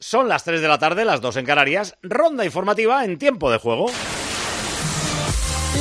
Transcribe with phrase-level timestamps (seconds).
[0.00, 1.96] Son las 3 de la tarde, las 2 en Canarias.
[2.02, 3.86] Ronda informativa en tiempo de juego.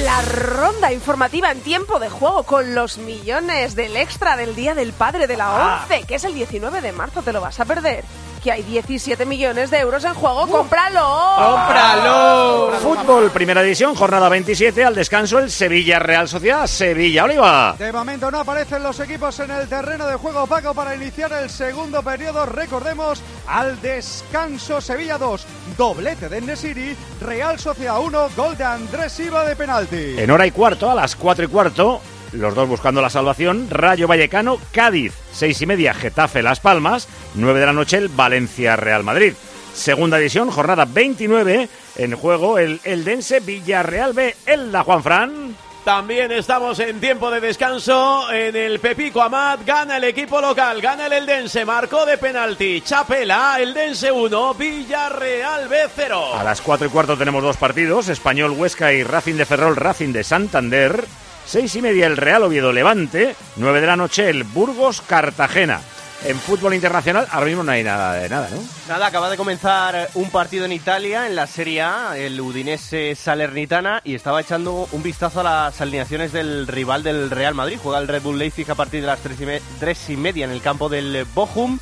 [0.04, 4.92] La ronda informativa en tiempo de juego con los millones del extra del Día del
[4.94, 8.04] Padre de la 11, que es el 19 de marzo, te lo vas a perder.
[8.48, 11.02] Que hay 17 millones de euros en juego, cómpralo.
[11.36, 12.72] ¡Cómpralo!
[12.82, 14.86] Fútbol, primera división, jornada 27.
[14.86, 17.76] Al descanso, el Sevilla Real Sociedad, Sevilla Oliva.
[17.78, 21.50] De momento no aparecen los equipos en el terreno de juego Paco para iniciar el
[21.50, 22.46] segundo periodo.
[22.46, 25.46] Recordemos al descanso Sevilla 2,
[25.78, 30.16] doblete de Nesiri, Real Sociedad 1, gol de Andrés Silva de penalti.
[30.18, 33.68] En hora y cuarto, a las 4 y cuarto, los dos buscando la salvación.
[33.70, 38.76] Rayo Vallecano, Cádiz, 6 y media, Getafe Las Palmas, 9 de la noche, el Valencia
[38.76, 39.34] Real Madrid.
[39.74, 41.70] Segunda división, jornada 29.
[41.98, 45.56] En juego, el Eldense Villarreal B, Elda Juan Fran.
[45.88, 49.62] También estamos en tiempo de descanso en el Pepico Amat.
[49.66, 52.82] Gana el equipo local, gana el Eldense, marcó de penalti.
[52.82, 56.36] Chapela, Eldense 1, Villarreal B 0.
[56.36, 60.12] A las 4 y cuarto tenemos dos partidos: Español Huesca y Racing de Ferrol, Racing
[60.12, 61.06] de Santander.
[61.48, 63.34] Seis y media el Real Oviedo Levante.
[63.56, 65.80] 9 de la noche el Burgos Cartagena.
[66.26, 68.58] En fútbol internacional ahora mismo no hay nada de nada, ¿no?
[68.90, 74.02] Nada, acaba de comenzar un partido en Italia, en la Serie A, el Udinese Salernitana,
[74.04, 77.80] y estaba echando un vistazo a las alineaciones del rival del Real Madrid.
[77.82, 79.46] Juega el Red Bull Leipzig a partir de las tres y,
[79.80, 81.80] tres y media en el campo del Bochum.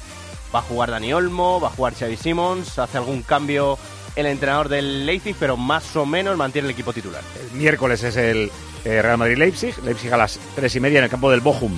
[0.54, 3.80] Va a jugar Dani Olmo, va a jugar Xavi Simons, hace algún cambio
[4.16, 7.22] el entrenador del Leipzig, pero más o menos mantiene el equipo titular.
[7.40, 8.52] El miércoles es el
[8.84, 9.84] eh, Real Madrid-Leipzig.
[9.84, 11.74] Leipzig a las tres y media en el campo del Bochum.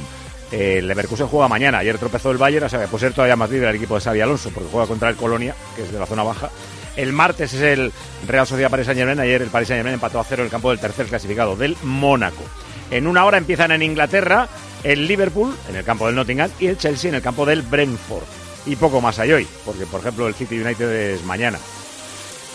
[0.52, 1.80] Eh, el Leverkusen juega mañana.
[1.80, 4.02] Ayer tropezó el Bayern, o sea que puede ser todavía más libre el equipo de
[4.02, 6.50] Xavi Alonso, porque juega contra el Colonia, que es de la zona baja.
[6.96, 7.92] El martes es el
[8.28, 9.20] Real Sociedad Paris Saint Germain.
[9.20, 12.44] Ayer el Paris Saint empató a cero en el campo del tercer clasificado, del Mónaco.
[12.90, 14.47] En una hora empiezan en Inglaterra
[14.84, 18.24] el Liverpool en el campo del Nottingham y el Chelsea en el campo del Brentford.
[18.66, 21.58] Y poco más hay hoy, porque por ejemplo el City United es mañana.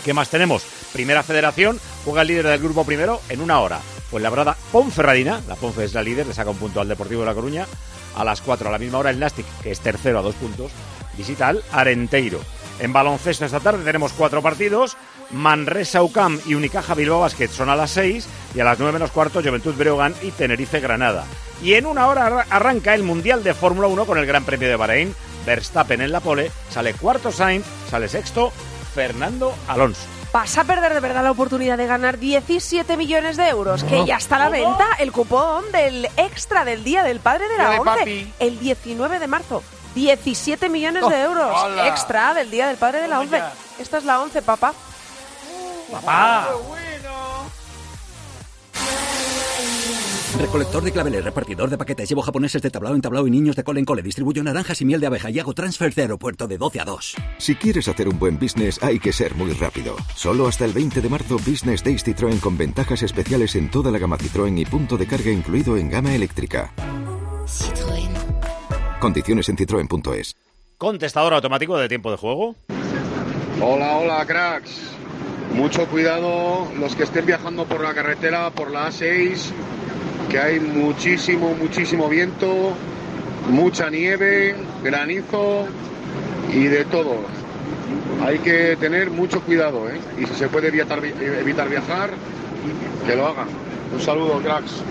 [0.03, 0.63] ¿Qué más tenemos?
[0.91, 3.79] Primera Federación, juega el líder del grupo primero en una hora.
[4.11, 7.21] Pues la brada Ponferradina, la Ponfe es la líder, le saca un punto al Deportivo
[7.21, 7.65] de La Coruña.
[8.15, 10.71] A las 4 a la misma hora el Nastic, que es tercero a dos puntos,
[11.17, 12.39] visita al Arenteiro.
[12.79, 14.97] En baloncesto esta tarde tenemos cuatro partidos.
[15.31, 19.09] Manresa UCAM y Unicaja Bilbao Basket son a las 6 y a las 9 menos
[19.11, 21.23] cuarto Juventud Breogán y Tenerife Granada.
[21.63, 24.67] Y en una hora arra- arranca el Mundial de Fórmula 1 con el Gran Premio
[24.67, 25.15] de Bahrein.
[25.45, 28.53] Verstappen en la pole, sale cuarto Sainz, sale sexto
[28.93, 30.01] Fernando Alonso.
[30.31, 34.17] Vas a perder de verdad la oportunidad de ganar 17 millones de euros, que ya
[34.17, 37.79] está a la venta el cupón del extra del Día del Padre de la de
[37.79, 38.33] 11, papi.
[38.39, 39.63] el 19 de marzo.
[39.93, 41.87] 17 millones de Oh, euros hola.
[41.87, 43.41] extra del Día del Padre de la 11.
[43.79, 44.73] Esta es la 11, papá.
[45.91, 46.47] ¡Papá!
[50.39, 53.63] Recolector de claveles, repartidor de paquetes, llevo japoneses de tablao en tablao y niños de
[53.63, 56.57] cole en cole, distribuyo naranjas y miel de abeja y hago transfer de aeropuerto de
[56.57, 57.15] 12 a 2.
[57.37, 59.95] Si quieres hacer un buen business hay que ser muy rápido.
[60.15, 63.99] Solo hasta el 20 de marzo Business Days Citroën con ventajas especiales en toda la
[63.99, 66.73] gama Citroën y punto de carga incluido en gama eléctrica.
[68.99, 70.35] Condiciones en citroen.es.
[70.77, 72.55] Contestador automático de tiempo de juego.
[73.61, 74.93] Hola, hola, cracks.
[75.53, 79.51] Mucho cuidado los que estén viajando por la carretera, por la A6,
[80.29, 82.73] que hay muchísimo, muchísimo viento,
[83.49, 85.67] mucha nieve, granizo
[86.53, 87.17] y de todo.
[88.25, 89.99] Hay que tener mucho cuidado, ¿eh?
[90.17, 92.11] Y si se puede evitar, evitar viajar,
[93.05, 93.47] que lo hagan.
[93.93, 94.83] Un saludo, cracks.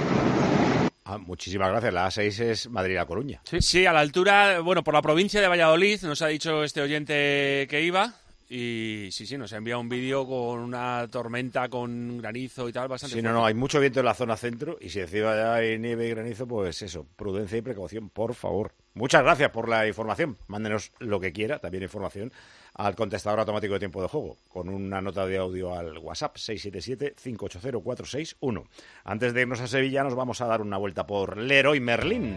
[1.04, 1.92] Ah, muchísimas gracias.
[1.92, 3.42] La A6 es Madrid-La Coruña.
[3.60, 3.84] Sí.
[3.84, 7.82] a la altura, bueno, por la provincia de Valladolid, nos ha dicho este oyente que
[7.82, 8.14] iba.
[8.54, 12.86] Y sí, sí, nos ha enviado un vídeo con una tormenta, con granizo y tal,
[12.86, 13.40] bastante Sí, no, fuerte.
[13.40, 16.10] no, hay mucho viento en la zona centro y si encima ya hay nieve y
[16.10, 18.72] granizo, pues eso, prudencia y precaución, por favor.
[18.92, 20.36] Muchas gracias por la información.
[20.48, 22.30] Mándenos lo que quiera, también información,
[22.74, 28.64] al contestador automático de tiempo de juego, con una nota de audio al WhatsApp 677-580-461.
[29.04, 32.36] Antes de irnos a Sevilla, nos vamos a dar una vuelta por Leroy Merlin.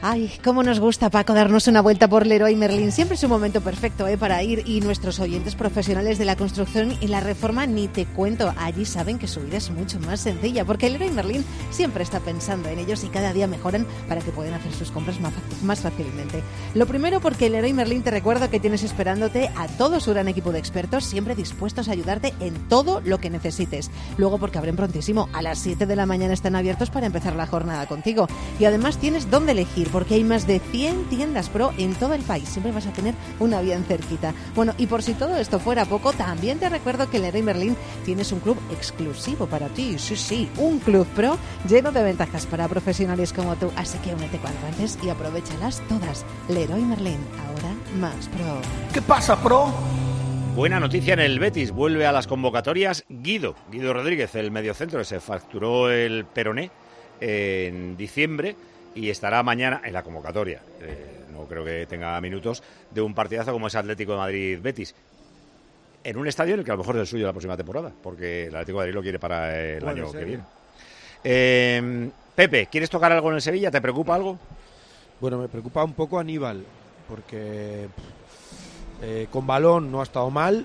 [0.00, 2.92] Ay, cómo nos gusta, Paco, darnos una vuelta por Leroy Merlin.
[2.92, 4.16] Siempre es un momento perfecto ¿eh?
[4.16, 8.54] para ir y nuestros oyentes profesionales de la construcción y la reforma ni te cuento.
[8.58, 12.68] Allí saben que su vida es mucho más sencilla porque Leroy Merlin siempre está pensando
[12.68, 15.32] en ellos y cada día mejoran para que puedan hacer sus compras más,
[15.64, 16.44] más fácilmente.
[16.74, 20.52] Lo primero porque Leroy Merlin te recuerda que tienes esperándote a todo su gran equipo
[20.52, 23.90] de expertos siempre dispuestos a ayudarte en todo lo que necesites.
[24.16, 25.28] Luego porque abren prontísimo.
[25.32, 28.28] A las 7 de la mañana están abiertos para empezar la jornada contigo.
[28.60, 32.22] Y además tienes dónde elegir porque hay más de 100 tiendas pro en todo el
[32.22, 32.48] país.
[32.48, 34.34] Siempre vas a tener una bien cerquita.
[34.54, 37.76] Bueno, y por si todo esto fuera poco, también te recuerdo que en Leroy Merlin
[38.04, 39.98] tienes un club exclusivo para ti.
[39.98, 41.38] Sí, sí, un club pro
[41.68, 43.70] lleno de ventajas para profesionales como tú.
[43.76, 46.24] Así que únete cuanto antes y aprovechalas todas.
[46.48, 48.60] Leroy Merlin, ahora más pro.
[48.92, 49.72] ¿Qué pasa, pro?
[50.54, 55.04] Buena noticia en el Betis, vuelve a las convocatorias Guido, Guido Rodríguez, el mediocentro que
[55.04, 56.72] se facturó el peroné
[57.20, 58.56] en diciembre
[58.98, 60.60] y estará mañana en la convocatoria.
[60.80, 64.94] Eh, no creo que tenga minutos de un partidazo como es Atlético de Madrid-Betis.
[66.02, 67.92] En un estadio en el que a lo mejor es el suyo la próxima temporada,
[68.02, 70.42] porque el Atlético de Madrid lo quiere para el año que viene.
[71.22, 73.70] Eh, Pepe, ¿quieres tocar algo en el Sevilla?
[73.70, 74.36] ¿Te preocupa algo?
[75.20, 76.64] Bueno, me preocupa un poco Aníbal,
[77.08, 77.88] porque
[79.02, 80.64] eh, con balón no ha estado mal,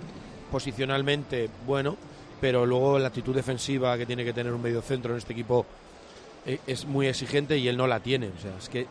[0.52, 1.98] posicionalmente bueno,
[2.42, 5.93] pero luego la actitud defensiva que tiene que tener un mediocentro en este equipo eh,
[6.46, 8.28] es muy exigente y él no la tiene.
[8.28, 8.88] O sea, es que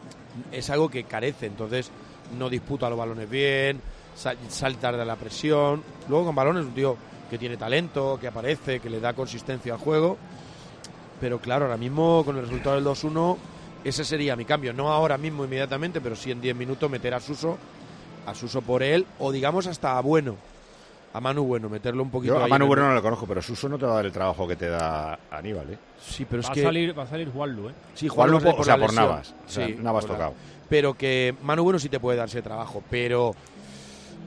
[0.50, 1.90] es algo que carece, entonces
[2.38, 3.80] no disputa los balones bien,
[4.16, 5.82] sal- salta de la presión.
[6.08, 6.96] Luego con balón es un tío
[7.30, 10.16] que tiene talento, que aparece, que le da consistencia al juego.
[11.20, 13.36] Pero claro, ahora mismo con el resultado del 2-1,
[13.84, 14.72] ese sería mi cambio.
[14.72, 17.58] No ahora mismo inmediatamente, pero sí en 10 minutos meter a Suso,
[18.26, 20.36] a Suso por él, o digamos hasta a Bueno,
[21.14, 23.26] a Manu Bueno, meterlo un poquito Yo a ahí Manu el- Bueno no lo conozco,
[23.26, 25.78] pero Suso no te va a dar el trabajo que te da Aníbal, ¿eh?
[26.00, 26.60] Sí, pero es va que...
[26.60, 27.72] A salir, va a salir Juanlu, ¿eh?
[27.94, 28.92] Sí, Juanlu Juanlu po- por o sea, por.
[28.94, 29.34] Navas.
[29.46, 30.34] O sea, Sí, Navas la- tocado.
[30.68, 33.34] Pero que Manu Bueno sí te puede dar ese trabajo, pero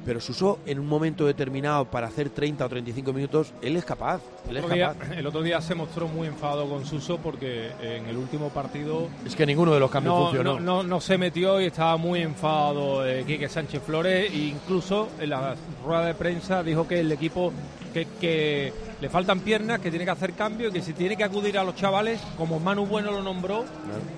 [0.05, 4.21] pero Suso en un momento determinado para hacer 30 o 35 minutos, él es capaz,
[4.47, 7.71] él es El otro, día, el otro día se mostró muy enfadado con Suso porque
[7.81, 10.59] en el último partido Es que ninguno de los cambios no, funcionó.
[10.59, 15.09] no, no, no se metió y estaba muy enfadado eh, Quique Sánchez Flores e incluso
[15.19, 17.51] en la rueda de prensa dijo que el equipo
[17.93, 21.23] que, que le faltan piernas, que tiene que hacer cambio y que si tiene que
[21.23, 23.65] acudir a los chavales, como Manu Bueno lo nombró,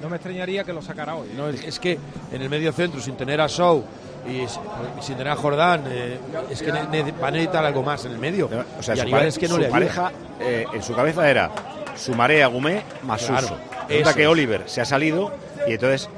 [0.02, 1.30] no me extrañaría que lo sacara hoy.
[1.38, 1.98] No, es, es que
[2.32, 3.84] en el medio centro, sin tener a Show
[4.30, 4.60] y, s-
[5.00, 6.20] y sin tener a Jordán, eh,
[6.50, 8.50] es que va a necesitar algo más en el medio.
[8.80, 11.30] O sea, y su, pare- es que no su le pareja eh, en su cabeza
[11.30, 11.52] era
[11.96, 13.60] Sumaré a Gumé más Claro, Suso.
[13.90, 14.28] Resulta que.
[14.28, 15.32] Oliver se ha salido
[15.68, 16.10] y entonces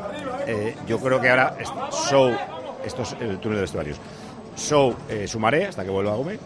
[0.47, 1.55] eh, yo creo que ahora
[2.09, 2.31] Show,
[2.83, 3.97] esto es el túnel de vestuarios,
[4.57, 4.95] Show,
[5.27, 6.37] Sumaré hasta que vuelva a Gumé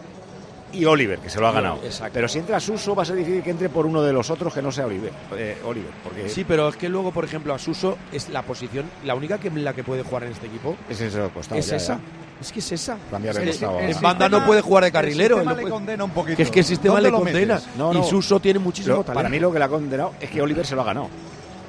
[0.74, 1.80] y Oliver, que se lo ha ganado.
[1.84, 2.12] Exacto.
[2.14, 4.52] Pero si entra Suso va a ser difícil que entre por uno de los otros
[4.52, 5.12] que no sea Oliver.
[5.36, 8.84] eh, Oliver porque Sí, pero es que luego, por ejemplo, a Suso es la posición,
[9.04, 11.66] la única que en la que puede jugar en este equipo es ese costado, es
[11.68, 11.94] ya, esa.
[11.94, 12.00] ya.
[12.40, 12.98] Es que es esa.
[13.10, 14.00] Cambiar ahora.
[14.02, 15.36] banda no puede jugar de carrilero.
[15.36, 16.36] El él sistema no le condena un poquito.
[16.36, 17.54] Que es que el sistema ¿Dónde le condena.
[17.54, 17.68] metes?
[17.78, 18.00] No, no.
[18.00, 19.14] Y Suso tiene muchísimo Lo- talento.
[19.18, 21.08] para mí lo que le ha condenado es que Oliver se lo ha ganado.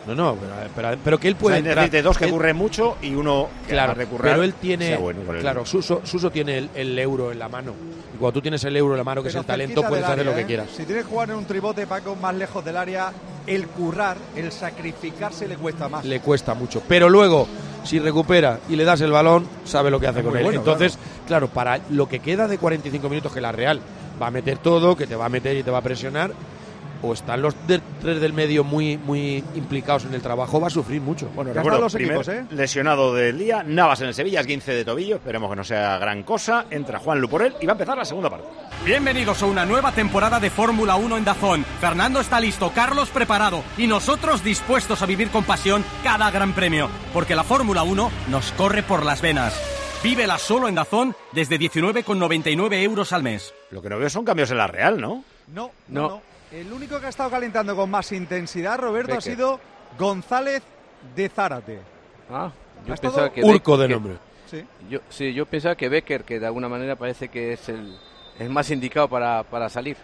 [0.07, 1.77] No, no, pero, pero, pero que él O puede sea, entrar.
[1.77, 5.21] necesite dos que Él- curren mucho y uno que Claro, de pero él tiene, bueno
[5.33, 7.73] el- claro, Suso, Suso tiene el, el euro en la mano.
[8.13, 10.05] Y cuando tú tienes el euro en la mano, que Pero es el talento, puedes
[10.05, 10.45] hacer área, lo que ¿eh?
[10.45, 10.67] quieras.
[10.75, 13.11] Si tienes que jugar en un tribote, Paco, más lejos del área,
[13.47, 16.05] el currar, el sacrificarse le cuesta más.
[16.05, 16.81] Le cuesta mucho.
[16.87, 17.47] Pero luego,
[17.83, 20.43] si recupera y le das el balón, sabe lo que hace Es con él.
[20.43, 20.97] bueno, Entonces,
[21.27, 21.47] claro.
[21.47, 23.81] para lo que queda de 45 minutos que la Real
[24.21, 26.31] va a meter todo, que te va a meter y te va a presionar,
[27.01, 30.69] o están los de- tres del medio muy, muy implicados en el trabajo, va a
[30.71, 31.27] sufrir mucho.
[31.35, 32.45] Bueno, Ya recuerdo, están los equipos, ¿eh?
[32.51, 35.97] lesionado del día, Navas en el Sevilla, es 15 de tobillo, esperemos que no sea
[35.97, 38.47] gran cosa, entra Juan Lu por él y va a empezar la segunda parte.
[38.85, 41.65] Bienvenidos a una nueva temporada de Fórmula 1 en Dazón.
[41.79, 46.89] Fernando está listo, Carlos preparado y nosotros dispuestos a vivir con pasión cada gran premio,
[47.13, 49.53] porque la Fórmula 1 nos corre por las venas.
[50.03, 53.53] Vívela solo en Dazón desde 19,99 euros al mes.
[53.71, 55.23] Lo que no veo son cambios en la Real, ¿no?
[55.53, 56.09] No, no, No.
[56.09, 56.21] no.
[56.51, 59.59] El único que ha estado calentando con más intensidad, Roberto, ha sido
[59.97, 60.61] González
[61.15, 61.79] de Zárate.
[62.29, 62.51] Ah,
[62.85, 64.13] yo ¿Ha pensaba que Urco de que- nombre.
[64.49, 64.63] Sí.
[64.89, 67.97] Yo, sí, yo pensaba que Becker, que de alguna manera parece que es el,
[68.39, 69.97] el más indicado para, para salir.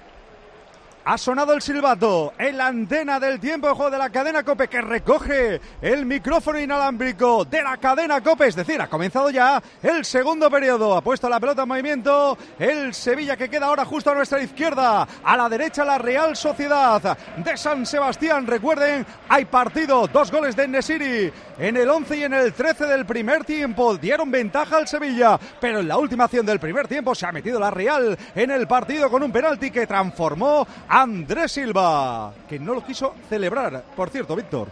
[1.03, 4.67] Ha sonado el silbato en la antena del tiempo de juego de la cadena Cope
[4.67, 8.45] que recoge el micrófono inalámbrico de la cadena Cope.
[8.45, 10.95] Es decir, ha comenzado ya el segundo periodo.
[10.95, 15.07] Ha puesto la pelota en movimiento el Sevilla que queda ahora justo a nuestra izquierda.
[15.23, 18.45] A la derecha la Real Sociedad de San Sebastián.
[18.45, 20.07] Recuerden, hay partido.
[20.07, 23.97] Dos goles de Nesiri en el 11 y en el 13 del primer tiempo.
[23.97, 27.59] Dieron ventaja al Sevilla, pero en la última acción del primer tiempo se ha metido
[27.59, 32.83] la Real en el partido con un penalti que transformó Andrés Silva, que no lo
[32.83, 33.81] quiso celebrar.
[33.95, 34.67] Por cierto, Víctor.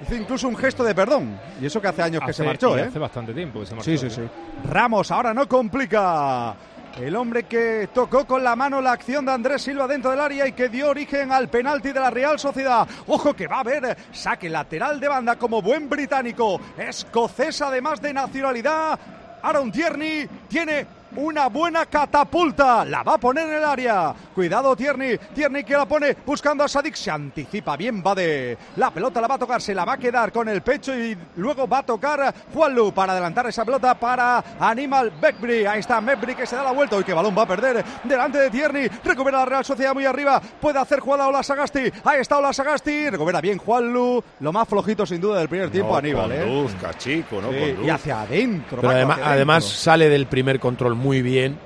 [0.00, 1.36] Hizo incluso un gesto de perdón.
[1.60, 2.82] Y eso que hace años que se marchó, ¿eh?
[2.82, 3.90] Hace bastante tiempo que se marchó.
[3.90, 4.22] Sí, sí, sí.
[4.70, 6.54] Ramos ahora no complica.
[6.96, 10.46] El hombre que tocó con la mano la acción de Andrés Silva dentro del área
[10.46, 12.86] y que dio origen al penalti de la Real Sociedad.
[13.08, 16.60] Ojo que va a haber saque lateral de banda como buen británico.
[16.76, 18.98] Escocés además de nacionalidad.
[19.42, 20.86] Aaron Tierney tiene
[21.16, 22.84] una buena catapulta.
[22.84, 24.14] La va a poner en el área.
[24.34, 25.18] Cuidado Tierney.
[25.34, 26.94] Tierney que la pone buscando a Sadik.
[26.94, 28.56] Se anticipa bien Bade.
[28.76, 29.60] La pelota la va a tocar.
[29.62, 33.12] Se la va a quedar con el pecho y luego va a tocar Juanlu para
[33.12, 35.66] adelantar esa pelota para Animal Beckbury.
[35.66, 36.98] Ahí está Beckbury que se da la vuelta.
[36.98, 38.88] Y que balón va a perder delante de Tierney.
[39.04, 40.40] Recupera la Real Sociedad muy arriba.
[40.60, 41.90] Puede hacer jugada Ola Sagasti.
[42.04, 43.10] Ahí está Ola Sagasti.
[43.10, 44.22] Recupera bien Juanlu.
[44.40, 46.32] Lo más flojito sin duda del primer tiempo No Aníbal.
[46.32, 46.40] ¿eh?
[46.42, 48.80] conduzca, chico, no Sí, y hacia adentro.
[48.80, 49.78] Pero además, hacia además adentro.
[49.80, 51.58] sale del primer control muy bien.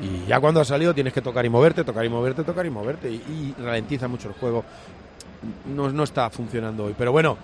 [0.00, 2.70] Y ya cuando ha salido tienes que tocar y moverte, tocar y moverte, tocar y
[2.70, 3.10] moverte.
[3.10, 4.64] Y, ralentiza mucho el juego.
[5.74, 6.94] No, no está funcionando hoy.
[6.96, 7.36] Pero bueno,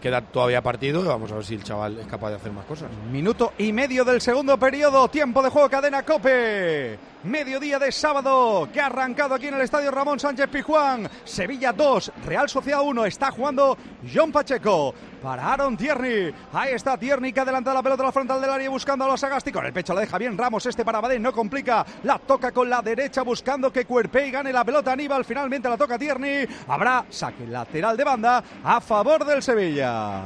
[0.00, 1.04] queda todavía partido.
[1.04, 2.88] Vamos a ver si el chaval es capaz de hacer más cosas.
[3.12, 5.08] Minuto y medio del segundo periodo.
[5.08, 6.98] Tiempo de juego, cadena Cope.
[7.24, 11.08] Mediodía de sábado que ha arrancado aquí en el estadio Ramón Sánchez Pijuán.
[11.24, 13.06] Sevilla 2, Real Sociedad 1.
[13.06, 13.78] Está jugando
[14.12, 16.34] John Pacheco para Aaron Tierney.
[16.52, 19.18] Ahí está Tierney que adelanta la pelota a la frontal del área buscando a los
[19.18, 19.50] Sagasti.
[19.50, 20.66] Con el pecho la deja bien Ramos.
[20.66, 21.84] Este para Badén no complica.
[22.02, 24.92] La toca con la derecha buscando que Cuerpe y gane la pelota.
[24.92, 26.46] Aníbal finalmente la toca Tierney.
[26.68, 30.24] Habrá saque lateral de banda a favor del Sevilla.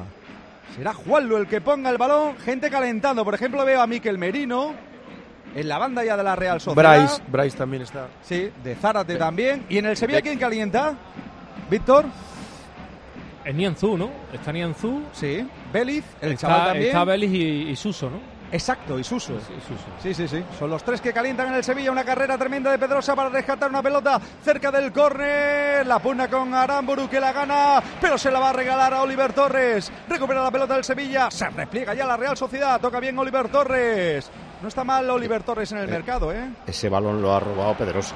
[0.74, 2.36] Será Juanlu el que ponga el balón.
[2.38, 3.24] Gente calentando.
[3.24, 4.74] Por ejemplo, veo a Miquel Merino
[5.54, 6.98] en la banda ya de la Real Sociedad.
[6.98, 8.08] Bryce, Bryce también está.
[8.22, 9.64] Sí, de Zárate también.
[9.68, 10.94] ¿Y en el Sevilla quién calienta?
[11.70, 12.04] Víctor.
[13.44, 14.10] Es Nianzú, ¿no?
[14.32, 15.02] Está Nianzú.
[15.12, 15.46] Sí.
[15.72, 16.86] Beliz, el está, chaval también.
[16.88, 18.38] Está Belis y, y Suso, ¿no?
[18.50, 19.38] Exacto, y Suso.
[19.40, 19.84] Sí, Suso.
[20.02, 20.44] Sí, sí, sí.
[20.58, 21.92] Son los tres que calientan en el Sevilla.
[21.92, 25.86] Una carrera tremenda de Pedrosa para rescatar una pelota cerca del córner.
[25.86, 29.32] La pugna con Aramburu que la gana, pero se la va a regalar a Oliver
[29.34, 29.92] Torres.
[30.08, 31.30] Recupera la pelota del Sevilla.
[31.30, 32.80] Se repliega ya la Real Sociedad.
[32.80, 34.30] Toca bien Oliver Torres.
[34.62, 36.50] No está mal Oliver Torres en el mercado, ¿eh?
[36.66, 38.14] Ese balón lo ha robado Pedrosa.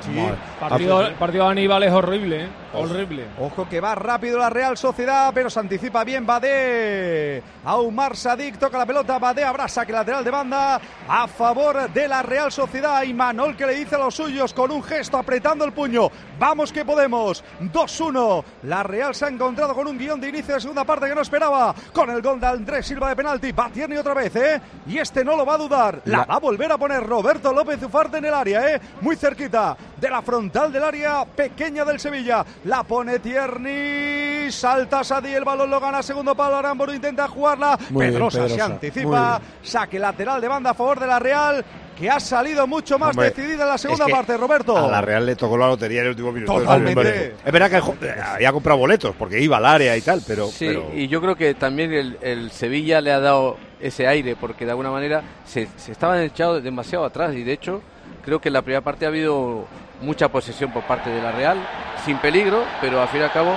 [0.00, 0.16] Sí.
[0.60, 2.48] Partido, el partido de Aníbal es horrible, ¿eh?
[2.72, 3.26] Horrible.
[3.40, 7.42] Ojo que va rápido la Real Sociedad, pero se anticipa bien Badé.
[7.64, 12.22] Aumar Sadik toca la pelota, Badé habrá saque lateral de banda a favor de la
[12.22, 13.02] Real Sociedad.
[13.02, 16.10] Y Manol que le dice a los suyos con un gesto apretando el puño.
[16.38, 17.42] Vamos que podemos.
[17.60, 18.44] 2-1.
[18.64, 21.22] La Real se ha encontrado con un guion de inicio de segunda parte que no
[21.22, 21.74] esperaba.
[21.92, 23.52] Con el gol de Andrés Silva de penalti.
[23.52, 24.60] Va Tierney otra vez, ¿eh?
[24.86, 26.02] Y este no lo va a dudar.
[26.04, 28.80] La, La- va a volver a poner Roberto López Ufarte en el área, ¿eh?
[29.00, 32.44] Muy cerquita de la frontal del área pequeña del Sevilla.
[32.64, 34.50] La pone Tierney.
[34.50, 36.02] Salta Sadi, el balón lo gana.
[36.02, 36.56] Segundo palo.
[36.56, 37.78] Aramburu intenta jugarla.
[37.90, 39.40] Muy bien, Pedrosa, se anticipa.
[39.62, 41.64] Saque lateral de banda a favor de la Real.
[41.98, 44.76] Que ha salido mucho más Hombre, decidida en la segunda es que parte, Roberto.
[44.76, 46.54] A la Real le tocó la lotería en el último minuto.
[46.54, 47.34] Totalmente.
[47.44, 50.46] Es verdad que había comprado boletos porque iba al área y tal, pero.
[50.46, 54.36] Sí, pero- y yo creo que también el, el Sevilla le ha dado ese aire,
[54.36, 57.82] porque de alguna manera se, se estaban echados demasiado atrás y de hecho
[58.28, 59.64] creo que en la primera parte ha habido
[60.02, 61.56] mucha posesión por parte de la Real,
[62.04, 63.56] sin peligro, pero al fin y al cabo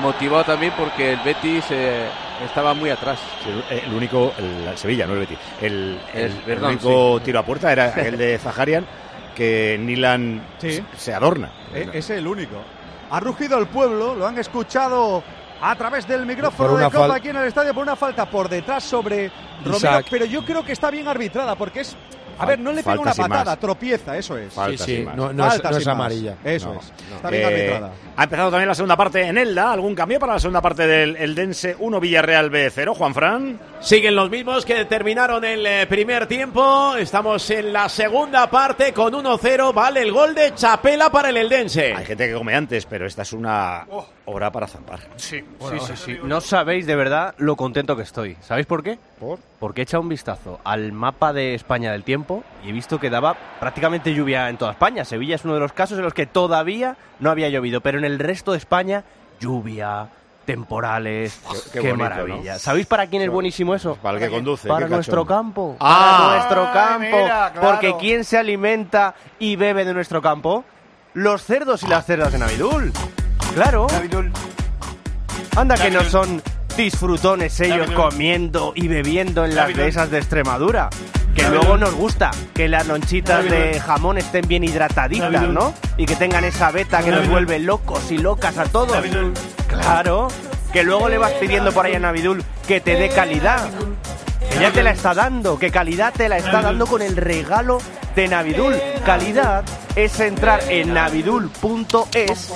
[0.00, 2.06] motivado también porque el Betis eh,
[2.44, 3.18] estaba muy atrás.
[3.44, 5.38] Sí, el, el único, el, el Sevilla, no el Betis.
[5.60, 7.24] El, el- Es- el perdón, único sí.
[7.26, 8.86] tiro a puerta era el de Zaharian,
[9.34, 10.82] que Nilan Sí.
[10.96, 11.52] se- adorna.
[11.74, 12.56] E- es el único.
[13.10, 15.22] Ha rugido el pueblo, lo han escuchado
[15.60, 18.82] a través del micrófono de Copa aquí en el estadio por una falta por detrás
[18.82, 20.06] sobre Romero, Isaac.
[20.10, 21.94] pero yo creo que está bien arbitrada porque es
[22.38, 23.58] a ver, no le pega una patada, más.
[23.60, 24.52] tropieza, eso es.
[24.52, 25.16] Falta sí, más.
[25.16, 26.34] no, no es, no es amarilla.
[26.44, 26.92] Eso No, es.
[27.10, 27.16] no.
[27.16, 27.90] Está bien Eh, arbitrada.
[28.16, 29.72] ha empezado también la segunda parte en Elda.
[29.72, 32.94] ¿Algún cambio para la segunda parte del el Dense 1 Villarreal B0?
[32.94, 33.58] Juan Fran.
[33.80, 36.96] Siguen los mismos que terminaron el eh, primer tiempo.
[36.96, 39.72] Estamos en la segunda parte con 1-0.
[39.74, 41.94] Vale el gol de Chapela para el Eldense.
[41.94, 43.86] Hay gente que come antes, pero esta es una
[44.26, 45.00] hora para zampar.
[45.16, 46.18] Sí, sí, sí, sí.
[46.22, 48.36] No sabéis de verdad lo contento que estoy.
[48.42, 48.98] ¿Sabéis por qué?
[49.18, 49.38] ¿Por?
[49.58, 53.08] Porque he echado un vistazo al mapa de España del tiempo y he visto que
[53.10, 55.04] daba prácticamente lluvia en toda España.
[55.04, 58.04] Sevilla es uno de los casos en los que todavía no había llovido, pero en
[58.04, 59.04] el resto de España,
[59.40, 60.08] lluvia,
[60.44, 61.40] temporales.
[61.50, 62.52] Qué- Qué, qué bonito, maravilla.
[62.54, 62.58] ¿no?
[62.58, 63.96] ¿Sabéis para quién es buenísimo eso?
[63.96, 64.68] Para el que conduce.
[64.68, 65.76] Para nuestro campo.
[65.80, 66.16] Ah.
[66.18, 67.00] para nuestro Ah, campo.
[67.16, 67.60] mira, claro.
[67.68, 70.64] Porque ¿quién se alimenta y bebe de nuestro campo?
[71.14, 72.92] Los cerdos y las cerdas de Navidul.
[73.56, 73.86] Claro.
[75.56, 76.42] Anda que no son
[76.76, 80.90] disfrutones ellos comiendo y bebiendo en las dehesas de Extremadura.
[81.34, 85.72] Que luego nos gusta que las lonchitas de jamón estén bien hidrataditas, ¿no?
[85.96, 89.02] Y que tengan esa beta que nos vuelve locos y locas a todos.
[89.68, 90.28] Claro.
[90.70, 93.70] Que luego le vas pidiendo por ahí a Navidul que te dé calidad.
[94.50, 97.78] Que ya te la está dando, que calidad te la está dando con el regalo
[98.14, 98.74] de Navidul.
[99.06, 99.64] Calidad
[99.96, 102.52] es entrar en navidul.es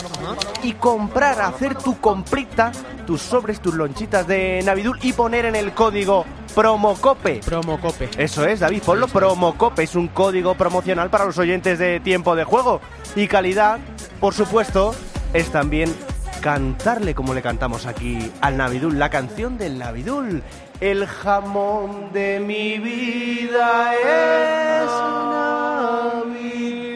[0.62, 2.70] y comprar, hacer tu comprita,
[3.06, 7.40] tus sobres, tus lonchitas de Navidul y poner en el código Promocope.
[7.44, 8.10] Promocope.
[8.18, 9.82] Eso es, David, ponlo Promocope.
[9.82, 12.82] Es un código promocional para los oyentes de tiempo de juego.
[13.16, 13.78] Y calidad,
[14.20, 14.94] por supuesto,
[15.32, 15.94] es también
[16.42, 20.42] cantarle como le cantamos aquí al Navidul, la canción del Navidul.
[20.80, 26.89] El jamón de mi vida es Navidul.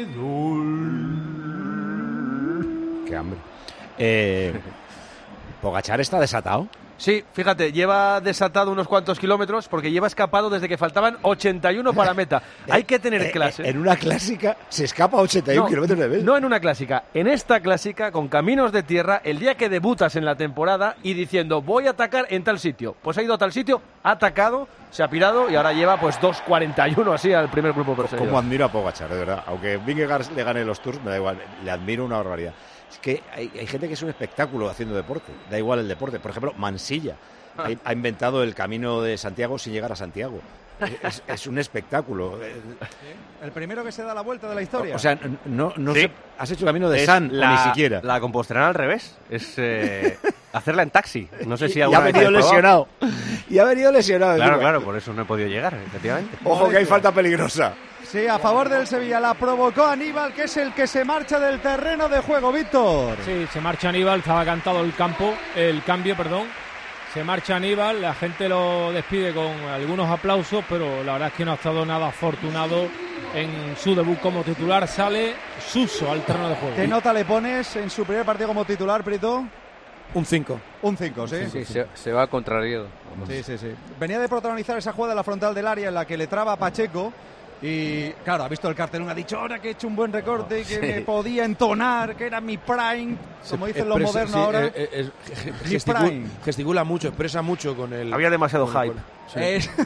[3.98, 4.52] Eh,
[5.62, 6.68] Pogachar está desatado.
[6.96, 12.14] Sí, fíjate, lleva desatado unos cuantos kilómetros porque lleva escapado desde que faltaban 81 para
[12.14, 12.40] meta.
[12.70, 13.64] Hay que tener Eh, clase.
[13.64, 16.22] eh, En una clásica se escapa a 81 No, kilómetros de vez.
[16.22, 20.14] No en una clásica, en esta clásica, con caminos de tierra, el día que debutas
[20.14, 22.94] en la temporada y diciendo voy a atacar en tal sitio.
[23.02, 26.20] Pues ha ido a tal sitio, ha atacado, se ha pirado y ahora lleva pues
[26.20, 28.28] 2.41 así al primer grupo perseguidor.
[28.28, 29.42] Como admiro a Pogachar, de verdad.
[29.48, 31.38] Aunque Vingegaard le gane los tours, me da igual.
[31.64, 32.52] Le admiro una barbaridad.
[32.90, 35.32] Es que hay, hay gente que es un espectáculo haciendo deporte.
[35.50, 36.18] Da igual el deporte.
[36.20, 37.16] Por ejemplo, Mansilla
[37.56, 37.68] Ah.
[37.84, 40.40] ha, ha inventado el camino de Santiago sin llegar a Santiago.
[41.04, 42.36] Es, es un espectáculo.
[43.42, 44.96] El primero que se da la vuelta de la historia.
[44.96, 46.10] O sea, no, no Sí.
[46.38, 48.00] has hecho el camino de Es San la- ni siquiera.
[48.02, 49.16] La composterán al revés.
[49.30, 50.18] Es eh,
[50.52, 51.28] hacerla en taxi.
[51.46, 52.88] No sé si y ha alguna vez venido lesionado.
[53.48, 54.34] Y ha venido lesionado.
[54.34, 54.70] Claro, encima.
[54.70, 56.36] claro, por eso no he podido llegar, efectivamente.
[56.44, 57.74] Ojo que hay falta peligrosa.
[58.14, 59.18] Sí, a favor del Sevilla.
[59.18, 63.16] La provocó Aníbal, que es el que se marcha del terreno de juego, Víctor.
[63.24, 66.46] Sí, se marcha Aníbal, estaba cantado el campo, el cambio, perdón.
[67.12, 71.44] Se marcha Aníbal, la gente lo despide con algunos aplausos, pero la verdad es que
[71.44, 72.86] no ha estado nada afortunado
[73.34, 74.86] en su debut como titular.
[74.86, 76.76] Sale Suso al terreno de juego.
[76.76, 79.44] ¿Qué nota le pones en su primer partido como titular, Prito?
[80.14, 80.60] Un 5.
[80.82, 81.36] Un 5, ¿sí?
[81.50, 82.86] Sí, se, se va contrariado.
[83.26, 83.74] Sí, sí, sí.
[83.98, 86.52] Venía de protagonizar esa jugada en la frontal del área en la que le traba
[86.52, 87.12] a Pacheco.
[87.66, 90.60] Y claro, ha visto el cartelón, ha dicho ahora que he hecho un buen recorte
[90.60, 90.80] y que Sí.
[90.80, 93.16] me podía entonar, que era mi prime,
[93.48, 94.66] como dicen los modernos sí, ahora.
[94.66, 96.26] eh, eh, es- ge- Mi gesticu- prime.
[96.44, 98.12] gesticula mucho, expresa mucho con el.
[98.12, 98.94] Había demasiado con hype.
[99.32, 99.40] Sí.
[99.40, 99.70] Es-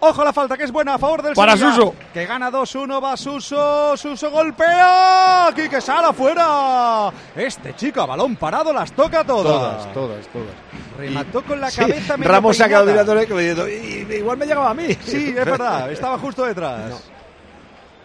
[0.00, 1.94] Ojo la falta, que es buena a favor del Para Sevilla, Suso.
[2.12, 3.96] Que gana 2-1, va Suso.
[3.96, 5.48] Suso golpea.
[5.48, 7.10] Aquí que sale afuera.
[7.36, 9.52] Este chico a balón parado las toca todas.
[9.52, 10.48] Todas, todas, todas.
[10.96, 14.70] Remató con la Sí, cabeza Ramos se ha quedado mirándole diciendo, "I- igual me llegaba
[14.70, 14.88] a mí.
[15.04, 17.10] Sí, es verdad, estaba justo detrás.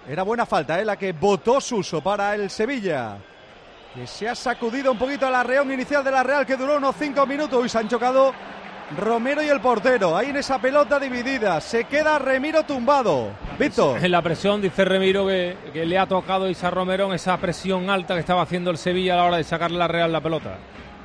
[0.07, 0.85] Era buena falta, ¿eh?
[0.85, 3.17] la que votó Suso para el Sevilla.
[3.93, 6.75] Que se ha sacudido un poquito a la reón inicial de la Real, que duró
[6.77, 8.33] unos 5 minutos y se han chocado
[8.97, 10.15] Romero y el portero.
[10.15, 11.59] Ahí en esa pelota dividida.
[11.61, 13.29] Se queda Remiro tumbado.
[13.57, 14.03] Víctor.
[14.03, 17.89] En la presión, dice Remiro, que, que le ha tocado Isa Romero en esa presión
[17.89, 20.57] alta que estaba haciendo el Sevilla a la hora de sacarle la Real la pelota.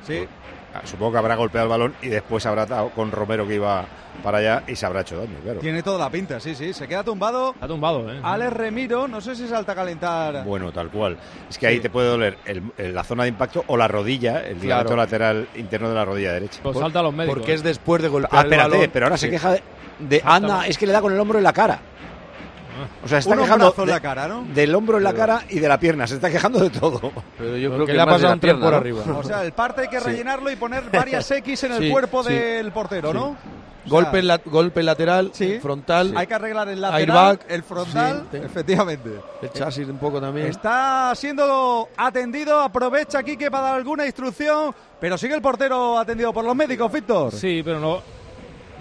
[0.05, 0.27] Sí.
[0.73, 3.83] Ah, Supongo que habrá golpeado el balón y después habrá dado con Romero que iba
[4.23, 5.59] para allá y se habrá hecho daño, claro.
[5.59, 6.71] Tiene toda la pinta, sí, sí.
[6.73, 7.55] Se queda tumbado.
[7.59, 8.19] Ha tumbado, ¿eh?
[8.23, 10.43] Alex Remiro, no sé si salta a calentar.
[10.45, 11.17] Bueno, tal cual.
[11.49, 14.45] Es que ahí te puede doler el- el- la zona de impacto o la rodilla,
[14.45, 14.95] el ligamento Claro.
[15.03, 16.59] lateral interno de la rodilla derecha.
[16.63, 17.37] Pues salta a los médicos.
[17.39, 18.89] Porque es después de golpear Ah, el espérate, balón.
[18.93, 19.63] pero ahora se queja de,
[19.99, 21.79] de- anda, es que le da con el hombro en la cara.
[23.03, 24.43] O sea, está Un quejando hombrazo en de- la cara, ¿no?
[24.53, 26.07] del hombro en la cara y de la pierna.
[26.07, 26.99] Se está quejando de todo.
[27.37, 28.77] Pero yo creo que le ha más de pasado la un tren pierna, por ¿no?
[28.77, 29.19] arriba.
[29.19, 32.23] O sea, el parte hay que rellenarlo y poner varias X en el Sí, cuerpo
[32.23, 32.33] sí.
[32.33, 33.25] del portero, ¿no?
[33.83, 35.57] O sea, Golpe, la- golpe lateral, Sí.
[35.59, 38.37] frontal, Hay que arreglar el lateral, airbag, el frontal, sí.
[38.37, 39.09] efectivamente.
[39.41, 40.45] el chasis un poco también.
[40.47, 46.45] Está siendo atendido, aprovecha Quique para dar alguna instrucción, pero sigue el portero atendido por
[46.45, 47.31] los médicos, Víctor.
[47.31, 48.20] Sí, pero no.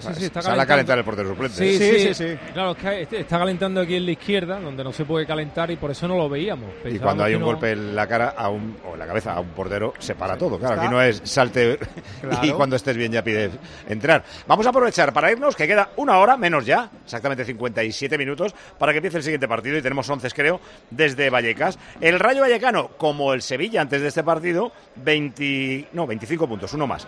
[0.00, 1.56] Sí, sí, está Sale a calentar el portero suplente.
[1.56, 2.38] Sí, Sí, sí, sí, sí.
[2.52, 5.70] Claro, es que este- está calentando aquí en la izquierda, donde no se puede calentar
[5.70, 6.68] y por eso no lo veíamos.
[6.84, 9.32] Y cuando hay un no- golpe en la cara a un, o en la cabeza
[9.34, 10.58] a un portero, se para todo.
[10.58, 11.78] Claro, Está- aquí no es salte
[12.20, 12.46] Claro.
[12.46, 13.52] y cuando estés bien ya pides
[13.88, 14.24] entrar.
[14.46, 18.92] Vamos a aprovechar para irnos, que queda una hora menos ya, exactamente 57 minutos, para
[18.92, 19.76] que empiece el siguiente partido.
[19.78, 20.60] Y tenemos 11, creo,
[20.90, 21.78] desde Vallecas.
[22.00, 26.86] El Rayo Vallecano, como el Sevilla antes de este partido, 20, no, 25 puntos, uno
[26.86, 27.06] más.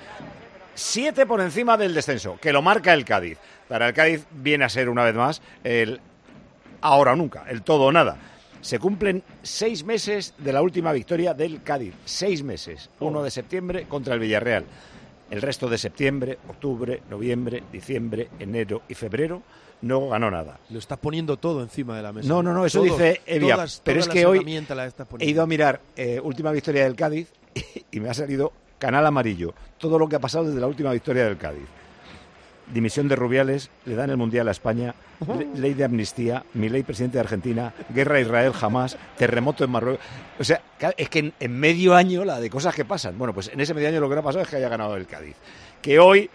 [0.75, 3.39] Siete por encima del descenso, que lo marca el Cádiz.
[3.69, 6.01] Para el Cádiz viene a ser una vez más el
[6.81, 8.17] ahora o nunca, el todo o nada.
[8.61, 11.95] Se cumplen seis meses de la última victoria del Cádiz.
[12.05, 12.91] Seis meses.
[13.01, 14.65] Uno de septiembre contra el Villarreal.
[15.31, 19.43] El resto de septiembre, octubre, noviembre, diciembre, enero y febrero
[19.81, 20.61] no ganó nada.
[20.71, 22.29] Lo estás poniendo todo encima de la mesa.
[22.29, 23.55] No, no, no, eso dice Evia.
[23.55, 24.63] todas- pero todas es que hoy
[25.19, 27.33] he ido a mirar eh, última victoria del Cádiz
[27.91, 29.55] y me ha salido canal amarillo.
[29.79, 31.69] Todo lo que ha pasado desde la última victoria del Cádiz.
[32.73, 34.95] Dimisión de Rubiales, le dan el Mundial a España,
[35.37, 39.71] le- ley de amnistía, mi ley presidente de Argentina, guerra a Israel jamás, terremoto en
[39.71, 40.05] Marruecos.
[40.39, 40.63] O sea,
[40.97, 43.17] es que en, en medio año la de cosas que pasan.
[43.19, 44.97] Bueno, pues en ese medio año lo que no ha pasado es que haya ganado
[44.97, 45.37] el Cádiz.
[45.81, 46.29] Que hoy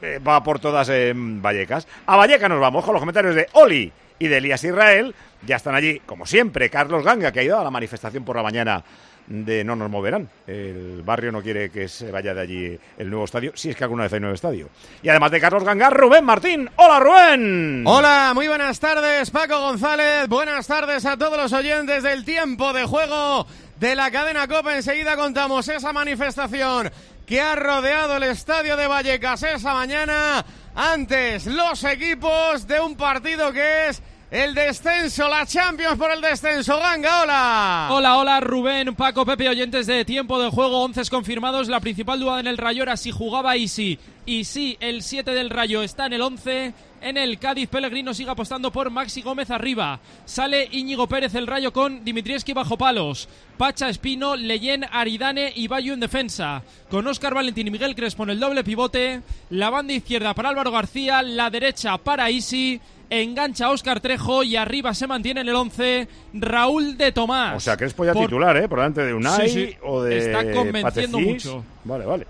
[0.00, 1.86] eh, va por todas en Vallecas.
[2.06, 5.14] A Vallecas nos vamos con los comentarios de Oli y de Elías Israel.
[5.46, 8.42] Ya están allí, como siempre, Carlos Ganga, que ha ido a la manifestación por la
[8.42, 8.84] mañana
[9.26, 10.28] de No nos moverán.
[10.46, 13.84] El barrio no quiere que se vaya de allí el nuevo estadio, si es que
[13.84, 14.68] alguna vez hay nuevo estadio.
[15.02, 16.70] Y además de Carlos Ganga, Rubén Martín.
[16.76, 17.84] ¡Hola, Rubén!
[17.86, 20.28] Hola, muy buenas tardes, Paco González.
[20.28, 23.46] Buenas tardes a todos los oyentes del tiempo de juego
[23.78, 24.76] de la cadena Copa.
[24.76, 26.90] Enseguida contamos esa manifestación
[27.26, 30.44] que ha rodeado el estadio de Vallecas esa mañana.
[30.74, 34.02] Antes, los equipos de un partido que es
[34.34, 36.76] el descenso, la Champions por el descenso.
[36.76, 37.88] Ganga, hola.
[37.92, 41.68] Hola, hola, Rubén, Paco, Pepe, oyentes de tiempo de juego, 11 confirmados.
[41.68, 43.96] La principal duda en el Rayo era si jugaba Easy.
[44.26, 46.74] Y sí, el 7 del Rayo está en el 11.
[47.02, 50.00] En el Cádiz, Pellegrino sigue apostando por Maxi Gómez arriba.
[50.24, 53.28] Sale Íñigo Pérez el Rayo con Dimitrieski bajo palos.
[53.56, 56.64] Pacha Espino, Leyen, Aridane y Bayo en defensa.
[56.90, 59.20] Con Óscar Valentín y Miguel Crespo en el doble pivote.
[59.50, 64.56] La banda izquierda para Álvaro García, la derecha para Isi engancha a Óscar Trejo y
[64.56, 67.56] arriba se mantiene en el 11 Raúl de Tomás.
[67.56, 68.68] O sea, que es polla titular, ¿eh?
[68.68, 69.76] Por delante de Unai Sí, sí.
[69.82, 71.46] o de Está convenciendo Patecís.
[71.46, 71.64] mucho.
[71.84, 72.26] Vale, vale.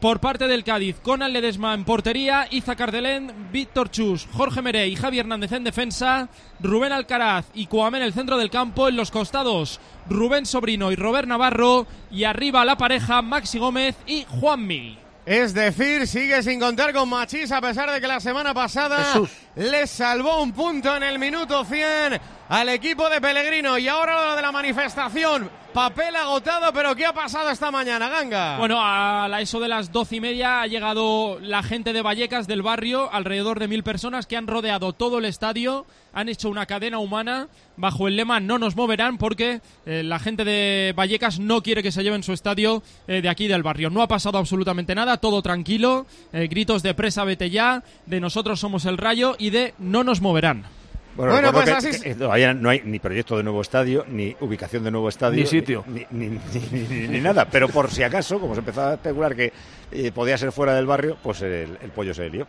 [0.00, 4.96] Por parte del Cádiz, Conan Ledesma en portería, Iza Cardelén, Víctor Chus, Jorge Meré y
[4.96, 6.28] Javi Hernández en defensa,
[6.60, 10.96] Rubén Alcaraz y Cuamé en el centro del campo, en los costados Rubén Sobrino y
[10.96, 14.98] Robert Navarro y arriba la pareja Maxi Gómez y Juanmi.
[15.26, 19.30] Es decir, sigue sin contar con Machís a pesar de que la semana pasada Jesús.
[19.56, 23.78] le salvó un punto en el minuto 100 al equipo de Pellegrino.
[23.78, 25.50] Y ahora lo de la manifestación.
[25.74, 28.58] Papel agotado, pero ¿qué ha pasado esta mañana, Ganga?
[28.58, 32.46] Bueno, a la eso de las doce y media ha llegado la gente de Vallecas
[32.46, 36.66] del barrio, alrededor de mil personas que han rodeado todo el estadio, han hecho una
[36.66, 41.60] cadena humana bajo el lema no nos moverán porque eh, la gente de Vallecas no
[41.60, 43.90] quiere que se lleven su estadio eh, de aquí del barrio.
[43.90, 48.60] No ha pasado absolutamente nada, todo tranquilo, eh, gritos de presa vete ya, de nosotros
[48.60, 50.66] somos el rayo y de no nos moverán.
[51.16, 52.18] Bueno, pues que- así que es.
[52.18, 55.40] todavía no hay ni proyecto de nuevo estadio, ni ubicación de nuevo estadio.
[55.40, 55.84] Ni sitio.
[55.86, 56.40] Ni, ni- ni-
[56.72, 57.44] ni- ni- ni nada.
[57.44, 59.52] Pero por si acaso, como se empezó a especular que
[59.92, 62.46] eh, podía ser fuera del barrio, pues el, el pollo se lió.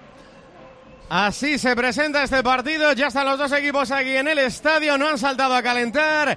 [1.09, 2.91] Así se presenta este partido.
[2.93, 4.97] Ya están los dos equipos aquí en el estadio.
[4.97, 6.35] No han saltado a calentar.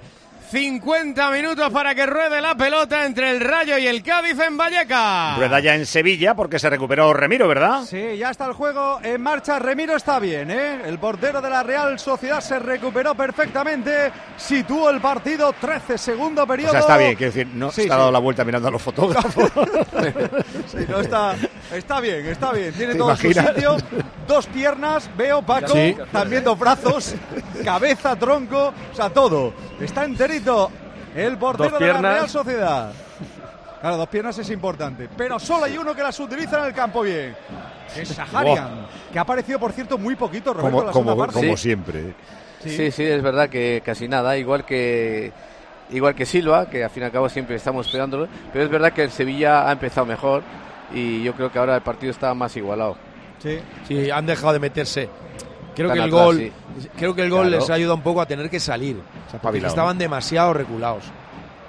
[0.51, 5.37] 50 minutos para que ruede la pelota entre el Rayo y el Cádiz en Vallecas.
[5.37, 7.83] Rueda ya en Sevilla porque se recuperó Remiro, ¿verdad?
[7.83, 9.59] Sí, ya está el juego en marcha.
[9.59, 10.81] Remiro está bien, ¿eh?
[10.85, 14.11] El portero de la Real Sociedad se recuperó perfectamente.
[14.37, 16.71] Situó el partido 13, segundo O periodo.
[16.71, 17.99] sea, está bien, quiero decir, no Sí, está sí.
[17.99, 19.51] dado la vuelta mirando a los fotógrafos.
[20.69, 21.35] Sí, no, está,
[21.73, 22.71] está bien, está bien.
[22.73, 23.53] Tiene ¿Te todo su imaginas?
[23.55, 23.77] sitio.
[24.27, 25.95] Dos piernas, veo Paco, Sí.
[26.11, 27.15] también dos brazos,
[27.63, 29.53] cabeza, tronco, o sea, todo.
[29.79, 30.38] Está enterito
[31.15, 32.01] el portero de la.
[32.01, 32.91] Real Sociedad.
[33.81, 37.01] Claro, dos piernas es importante, pero solo hay uno que las utiliza en el campo
[37.01, 37.33] bien.
[37.93, 41.33] Que es Saharian, que ha aparecido, por cierto, muy poquito, Roberto, como la como, parte.
[41.35, 42.13] como siempre.
[42.61, 42.91] Sí.
[42.91, 45.31] sí, es verdad que casi nada, igual que
[45.91, 48.91] igual que Silva, que al fin y al cabo siempre estamos esperándolo, pero es verdad
[48.91, 50.43] que el Sevilla ha empezado mejor
[50.93, 52.97] y yo creo que ahora el partido está más igualado.
[53.41, 55.09] Sí, Sí, han dejado de meterse.
[55.73, 56.89] Creo Tan que el atrás, gol, sí.
[56.97, 57.59] creo que el gol Claro.
[57.61, 58.97] les ha ayudado un poco a tener que salir.
[59.67, 61.05] Estaban demasiado regulados.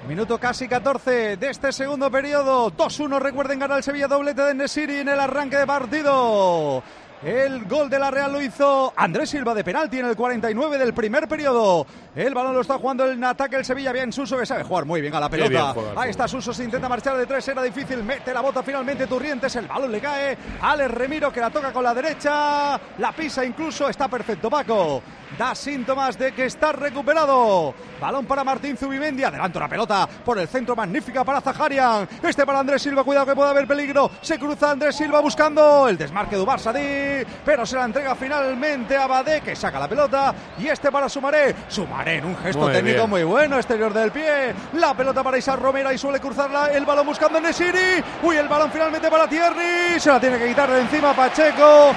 [0.08, 2.72] Minuto casi 14 de este segundo periodo.
[2.72, 6.82] 2-1, recuerden, gana el Sevilla doblete de Nesiri en el arranque de partido.
[7.22, 10.94] El gol de la Real lo hizo Andrés Silva de penalti en el 49 del
[10.94, 11.86] primer periodo.
[12.16, 13.92] El balón lo está jugando en ataque el Sevilla.
[13.92, 15.74] Bien Suso que sabe jugar muy bien a la pelota.
[15.74, 18.02] juega el Ahí está Suso, se intenta marchar de tres, era difícil.
[18.02, 19.54] Mete la bota finalmente Turrientes.
[19.56, 20.38] El balón le cae.
[20.62, 22.80] Alex Remiro que la toca con la derecha.
[22.96, 23.86] La pisa incluso.
[23.86, 25.02] Está perfecto Paco.
[25.40, 27.72] Da síntomas de que está recuperado.
[27.98, 29.24] Balón para Martín Zubimendi.
[29.24, 30.76] Adelanta la pelota por el centro.
[30.76, 32.06] Magnífica para Zaharian.
[32.22, 33.04] Este para Andrés Silva.
[33.04, 34.10] Cuidado que puede haber peligro.
[34.20, 37.26] Se cruza Andrés Silva buscando el desmarque de Ubarsadí.
[37.42, 40.34] Pero se la entrega finalmente a Badé que saca la pelota.
[40.58, 41.56] Y este para Sumaré.
[41.68, 43.08] Sumaré en un gesto Muy técnico bien.
[43.10, 43.56] muy bueno.
[43.56, 44.54] Exterior del pie.
[44.74, 46.66] La pelota para Isar Romera y suele cruzarla.
[46.66, 48.04] El balón buscando en Nesiri.
[48.22, 49.98] Uy, el balón finalmente para Thierry.
[49.98, 51.94] Se la tiene que quitar de encima Pacheco.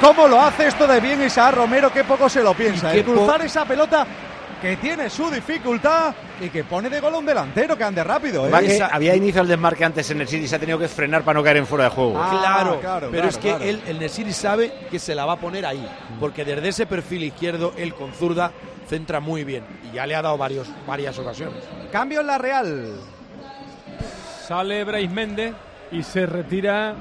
[0.00, 1.92] ¿Cómo lo hace esto de bien Isar Romero?
[1.92, 2.71] Qué poco se lo piensa.
[2.74, 4.06] Y po- cruzar esa pelota
[4.60, 8.46] que tiene su dificultad y que pone de gol a un delantero que ande rápido.
[8.46, 8.52] ¿eh?
[8.60, 10.86] Que Esa- había iniciado el desmarque antes en el City y se ha tenido que
[10.88, 12.14] frenar para no caer en fuera de juego.
[12.16, 13.64] Ah, claro, claro, pero claro, es que claro.
[13.64, 15.84] él, el Nesiri sabe que se la va a poner ahí,
[16.20, 18.52] porque desde ese perfil izquierdo, él con zurda
[18.88, 21.64] centra muy bien y ya le ha dado varios, varias ocasiones.
[21.90, 22.92] Cambio en la Real.
[24.46, 25.54] Sale Brais Méndez
[25.90, 26.94] y se retira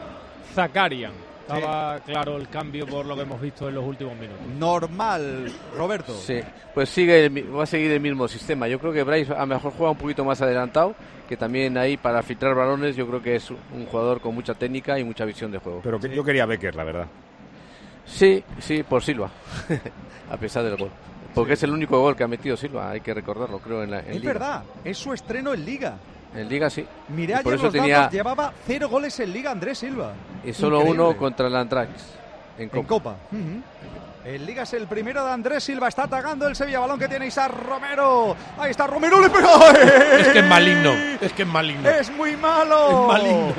[0.56, 1.12] Zakarian.
[1.56, 4.42] Estaba claro el cambio por lo que hemos visto en los últimos minutos.
[4.58, 6.14] Normal, Roberto.
[6.14, 6.40] Sí,
[6.74, 8.68] pues sigue, el va a seguir el mismo sistema.
[8.68, 10.96] Yo creo que Bryce a lo mejor juega un poquito más adelantado,
[11.28, 14.98] que también ahí para filtrar balones yo creo que es un jugador con mucha técnica
[15.00, 15.82] y mucha visión de juego.
[15.84, 17.08] Pero que yo quería Becker, la verdad.
[18.06, 19.30] Sí, sí, por Silva,
[20.32, 20.90] a pesar del gol.
[21.34, 24.00] Porque es el único gol que ha metido Silva, hay que recordarlo, creo, en la
[24.00, 24.34] en Es Liga.
[24.34, 25.98] verdad, es su estreno en Liga.
[26.36, 26.86] En Liga sí.
[27.10, 30.14] Miré Y por eso los tenía datos, llevaba cero goles en Liga Andrés Silva.
[30.44, 31.04] y solo Increíble.
[31.04, 31.90] uno contra el Antrax
[32.58, 32.88] en En Copa.
[32.88, 33.16] Copa.
[33.32, 33.62] Ujú.
[34.24, 35.88] En Liga es el primero de Andrés Silva.
[35.88, 36.80] Está atacando el Sevilla.
[36.80, 38.36] Balón que tiene Isar Romero.
[38.60, 39.20] Ahí está Romero.
[39.20, 39.50] Le pega.
[40.20, 40.92] Es que es maligno.
[41.20, 41.90] Es que es maligno.
[41.90, 43.02] Es muy malo.
[43.02, 43.54] Es maligno.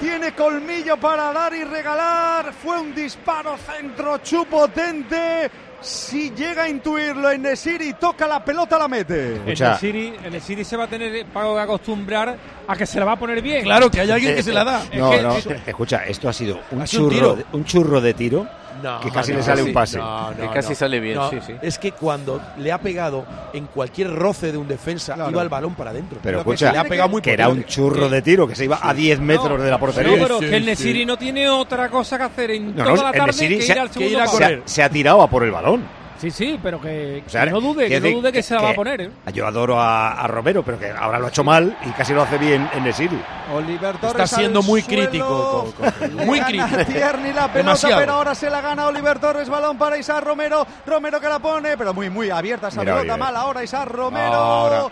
[0.00, 2.52] Tiene colmillo para dar y regalar.
[2.52, 5.48] Fue un disparo centro chupotente.
[5.84, 9.36] Si llega a intuirlo en Nesiri, toca la pelota, la mete.
[9.46, 13.18] En City se va a tener Paco, que acostumbrar a que se la va a
[13.18, 13.64] poner bien.
[13.64, 14.82] Claro, que hay alguien que se la da.
[14.90, 17.36] Es No, que- no, es- escucha, esto ha sido un Ha sido un churro, tiro.
[17.36, 18.48] de- un churro de tiro
[18.84, 19.68] No, que casi no, le sale sí.
[19.68, 19.98] un pase.
[19.98, 20.74] No, no, Que casi no.
[20.74, 21.54] sale bien, No, sí, sí.
[21.62, 25.30] Es que cuando le ha pegado en cualquier roce de un defensa, Claro.
[25.30, 26.18] iba el balón para adentro.
[26.22, 28.54] Pero que escucha, se le ha pegado muy que era un churro de tiro, que
[28.54, 30.12] se iba a 10 metros de la No, portería.
[30.22, 30.68] pero Sí, es que el sí.
[30.70, 33.62] Nesiri no tiene otra cosa que hacer en No, toda no, la el tarde que
[33.62, 34.32] se, ir al que segundo ir a palo.
[34.38, 34.62] correr.
[34.66, 36.03] se ha tirado a por el balón.
[36.24, 38.62] Sí, sí, pero que, O sea, que no dude, que no dude que, se la
[38.62, 38.98] va a poner.
[39.02, 39.10] ¿eh?
[39.34, 42.22] Yo adoro a, a Romero, pero que ahora lo ha hecho mal y casi lo
[42.22, 43.20] hace bien en Nesiri.
[43.54, 45.02] Oliver Torres Está siendo muy suelo.
[45.10, 45.74] crítico.
[45.78, 46.76] con- con- Le muy crítico.
[46.86, 48.00] Tierney la pelota, Demasiado.
[48.00, 49.50] pero ahora se la gana Oliver Torres.
[49.50, 50.66] Balón para Isar Romero.
[50.86, 53.12] Romero que la pone, pero muy, muy abierta esa Mira, pelota.
[53.14, 53.18] Oliver.
[53.32, 54.34] Mal ahora Isar Romero.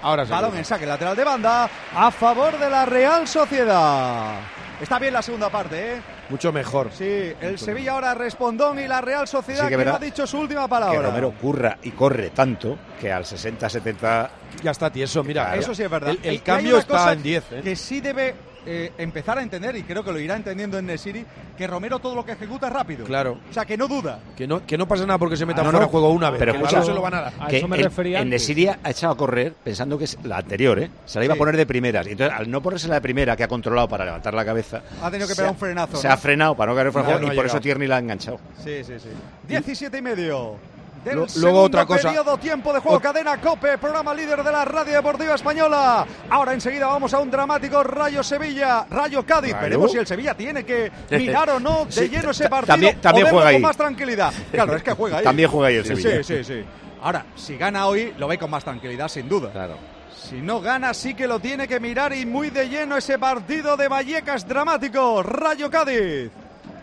[0.02, 1.66] Ahora- Balón en saque lateral de banda
[1.96, 4.34] a favor de la Real Sociedad.
[4.82, 6.02] Está bien la segunda parte, ¿eh?
[6.32, 6.90] Mucho mejor.
[6.96, 10.26] Sí, el Sevilla ahora respondón y la Real Sociedad Sí, que que no ha dicho
[10.26, 11.02] su última Que palabra.
[11.02, 14.28] Romero curra y corre tanto que al 60-70
[14.62, 15.44] Ya está tieso, mira.
[15.44, 15.60] Claro.
[15.60, 16.10] Eso sí es verdad.
[16.12, 17.44] El, el hay cambio está en 10.
[17.52, 17.60] ¿eh?
[17.62, 18.34] Que sí debe
[18.66, 21.24] eh, empezar a entender, y creo que lo irá entendiendo en Nesiri,
[21.56, 23.04] que Romero todo lo que ejecuta es rápido.
[23.04, 23.38] Claro.
[23.50, 24.20] O sea, que no duda.
[24.36, 25.90] Que no, que no pasa nada porque se meta Ah, no, fuera no.
[25.90, 26.38] juego una vez.
[26.38, 27.32] Pero que escucha, se lo van a dar.
[27.40, 28.40] A que eso me en- refería en antes.
[28.42, 30.90] Nesiria ha echado a correr pensando que es la anterior, ¿eh?
[31.06, 31.38] Se la iba Sí.
[31.38, 32.06] a poner de primeras.
[32.06, 34.82] Y entonces, al no ponerse la de primera, que ha controlado para levantar la cabeza,
[35.02, 35.96] Ha tenido que pegar ha- un frenazo.
[35.96, 36.14] se ¿no?
[36.14, 37.60] ha frenado para no caer fuera de Ya juego no y por eso.
[37.60, 38.38] Tierney la ha enganchado.
[38.62, 39.08] Sí, sí, sí.
[39.48, 40.56] 17 y medio.
[41.04, 42.08] Del Lo- luego otra cosa.
[42.08, 46.06] periodo, tiempo de juego, Ot- cadena COPE, programa líder de la radio deportiva española.
[46.30, 49.50] Ahora enseguida vamos a un dramático Rayo Sevilla, Rayo Cádiz.
[49.50, 49.64] Claro.
[49.64, 53.00] Veremos si el Sevilla tiene que mirar o no de Sí, lleno ese partido también-
[53.00, 53.54] también o juega ahí.
[53.56, 54.32] con más tranquilidad.
[54.52, 55.24] Claro, es que juega ahí.
[55.24, 56.22] También juega ahí el Sí, Sevilla.
[56.22, 56.64] Sí, sí, sí.
[57.02, 59.50] Ahora, si gana hoy, lo ve con más tranquilidad, sin duda.
[59.50, 59.74] Claro.
[60.14, 63.76] Si no gana, sí que lo tiene que mirar y muy de lleno ese partido
[63.76, 65.20] de Vallecas dramático.
[65.24, 66.30] Rayo Cádiz.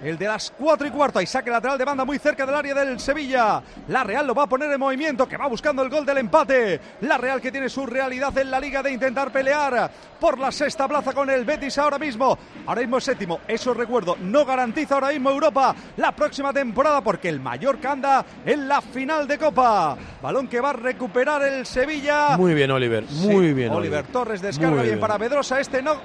[0.03, 1.19] El de las 4 y cuarto.
[1.19, 3.61] Hay saque lateral de banda muy cerca del área del Sevilla.
[3.89, 6.79] La Real lo va a poner en movimiento, que va buscando el gol del empate.
[7.01, 10.87] La Real que tiene su realidad en la liga de intentar pelear por la sexta
[10.87, 12.37] plaza con el Betis ahora mismo.
[12.65, 13.41] Ahora mismo es séptimo.
[13.47, 18.67] Eso recuerdo, no garantiza ahora mismo Europa la próxima temporada porque el Mallorca anda en
[18.67, 19.97] la final de Copa.
[20.21, 22.37] Balón que va a recuperar el Sevilla.
[22.37, 23.05] Muy bien, Oliver.
[23.07, 23.71] Sí, Muy bien.
[23.73, 24.85] Oliver Torres descarga bien.
[24.85, 24.99] bien.
[24.99, 25.59] para Pedrosa.
[25.59, 25.95] Este no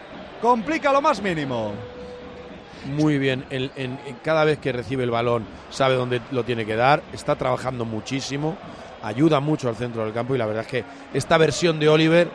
[0.40, 1.93] complica lo más mínimo.
[2.86, 3.44] Muy bien.
[3.50, 7.02] En- en- en cada vez que recibe el balón sabe dónde lo tiene que dar.
[7.12, 8.56] Está trabajando muchísimo.
[9.02, 12.28] Ayuda mucho al centro del campo y la verdad es que esta versión de Oliver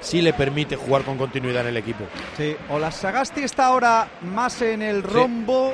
[0.00, 2.04] sí le permite jugar con continuidad en el equipo.
[2.36, 2.56] Sí,
[2.90, 5.72] Sagasti está ahora más en el rombo.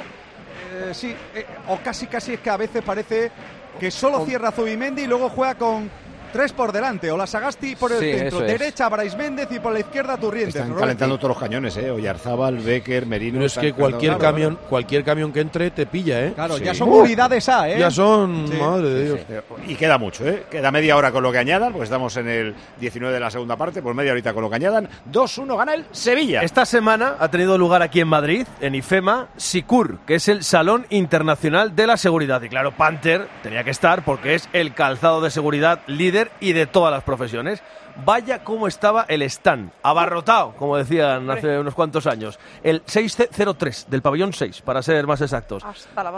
[0.73, 3.31] eh, sí, eh, o casi casi es que a veces parece
[3.79, 5.89] que solo cierra Zubimendi y luego juega con
[6.35, 7.13] tres por delante.
[7.13, 10.57] O la Sagasti por el Sí, centro, derecha Brais Méndez y por la izquierda Turrientes.
[10.57, 11.93] Están calentando todos los cañones, ¿eh?
[11.93, 13.35] Oyarzábal, Becker, Merino.
[13.35, 16.33] Pero es que cualquier Claro, camión, cualquier camión que entre te pilla, ¿eh?
[16.35, 16.65] Claro, Sí.
[16.65, 17.79] ya son unidades A, ¿eh?
[17.79, 18.57] Ya son, Sí.
[18.59, 19.21] madre de Dios.
[19.29, 19.73] sí.
[19.73, 20.45] Y queda mucho, ¿eh?
[20.51, 23.57] Queda media hora con lo que añadan, porque estamos en el 19 de la segunda
[23.57, 24.89] parte, pues media horita con lo que añadan.
[25.13, 26.41] 2-1 gana el Sevilla.
[26.43, 30.85] Esta semana ha tenido lugar aquí en Madrid, en IFEMA, SICUR, que es el Salón
[30.91, 32.43] Internacional de la Seguridad.
[32.43, 36.67] Y claro, Panther tenía que estar porque es el calzado de seguridad líder y de
[36.67, 37.63] todas las profesiones.
[38.05, 42.41] Vaya cómo estaba el stand, abarrotado, como decían hace unos cuantos años.
[42.65, 45.63] El 603 del pabellón 6, para ser más exactos.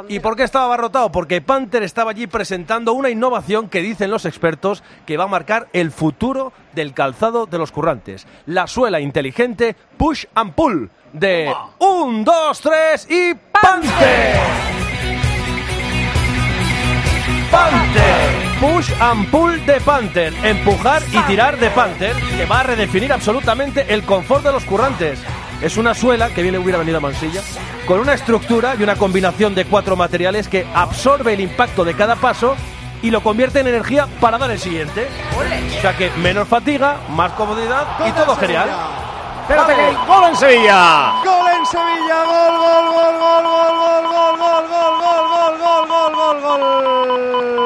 [0.09, 1.13] ¿Y por qué estaba abarrotado?
[1.13, 5.69] Porque Panther estaba allí presentando una innovación que dicen los expertos que va a marcar
[5.75, 8.27] el futuro del calzado de los currantes.
[8.47, 14.41] La suela inteligente Push and Pull de 1, 2, 3 y Panther.
[17.51, 18.26] Panther.
[18.61, 20.33] Push and Pull de Panther.
[20.43, 25.21] Empujar y tirar de Panther que va a redefinir absolutamente el confort de los currantes.
[25.61, 27.43] Es una suela que bien le hubiera venido a Mansilla,
[27.87, 32.17] con una estructura y una combinación de cuatro materiales que absorbe el impacto de cada
[32.17, 32.57] paso
[33.03, 35.07] y lo convierte en energía para dar el siguiente.
[35.79, 38.71] O sea que menos fatiga, más comodidad y todo genial.
[39.43, 41.13] Espérate que hay gol en Sevilla.
[41.25, 44.69] Gol en Sevilla, gol, gol, gol, gol, gol, gol,
[45.89, 47.66] gol, gol, Gol.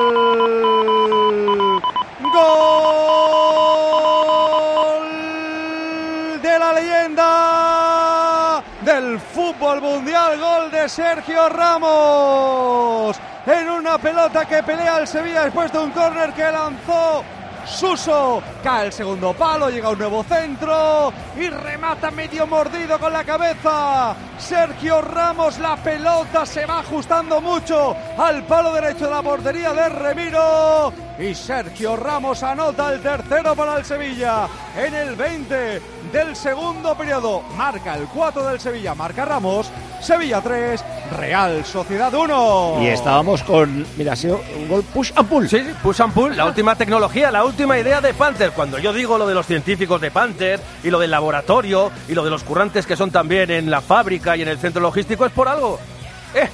[9.70, 10.38] Fútbol mundial.
[10.38, 13.16] Gol de Sergio Ramos.
[13.46, 17.22] En una pelota que pelea el Sevilla después de un córner que lanzó
[17.66, 18.42] Suso.
[18.64, 24.14] Cae el segundo palo, llega un nuevo centro y remata medio mordido con la cabeza.
[24.38, 29.88] Sergio Ramos, la pelota se va ajustando mucho al palo derecho de la portería de
[29.88, 31.09] Remiro.
[31.20, 37.42] Y Sergio Ramos anota el tercero para el Sevilla en el 20 del segundo periodo.
[37.58, 39.70] Marca el 4 del Sevilla, marca Ramos.
[40.00, 40.82] Sevilla 3,
[41.18, 42.34] Real Sociedad 1.
[42.34, 42.82] Oh.
[42.82, 45.46] Y estábamos con, mira, ha sido un gol push and pull.
[45.46, 48.52] Sí, sí, push and pull, la última tecnología, la última idea de Panther.
[48.52, 52.24] Cuando yo digo lo de los científicos de Panther y lo del laboratorio y lo
[52.24, 55.32] de los currantes que son también en la fábrica y en el centro logístico es
[55.32, 55.78] por algo.
[56.34, 56.48] Eh,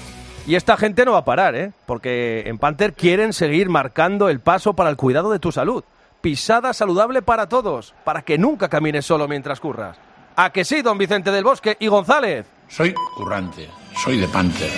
[0.46, 1.72] y esta gente no va a parar, ¿eh?
[1.86, 5.82] Porque en Panther quieren seguir marcando el paso para el cuidado de tu salud.
[6.20, 9.96] Pisada saludable para todos, para que nunca camines solo mientras curras.
[10.36, 12.46] ¿A que sí, don Vicente del Bosque y González?
[12.68, 14.70] Soy currante, soy de Panther.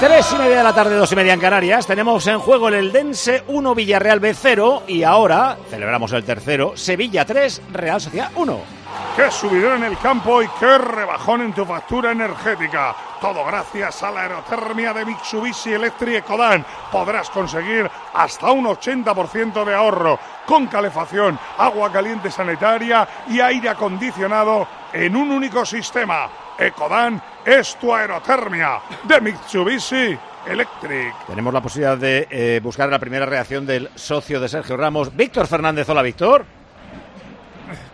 [0.00, 1.86] Tres y media de la tarde, dos y media en Canarias.
[1.86, 4.82] Tenemos en juego el Eldense 1, Villarreal B 0.
[4.88, 8.83] Y ahora celebramos el tercero, Sevilla 3, Real Sociedad 1.
[9.16, 12.96] Qué subidón en el campo y qué rebajón en tu factura energética.
[13.20, 16.66] Todo gracias a la aerotermia de Mitsubishi Electric Ecodan.
[16.90, 24.66] Podrás conseguir hasta un 80% de ahorro con calefacción, agua caliente sanitaria y aire acondicionado
[24.92, 26.28] en un único sistema.
[26.58, 31.14] Ecodan es tu aerotermia de Mitsubishi Electric.
[31.28, 35.46] Tenemos la posibilidad de eh, buscar la primera reacción del socio de Sergio Ramos, Víctor
[35.46, 35.88] Fernández.
[35.88, 36.63] Hola, Víctor.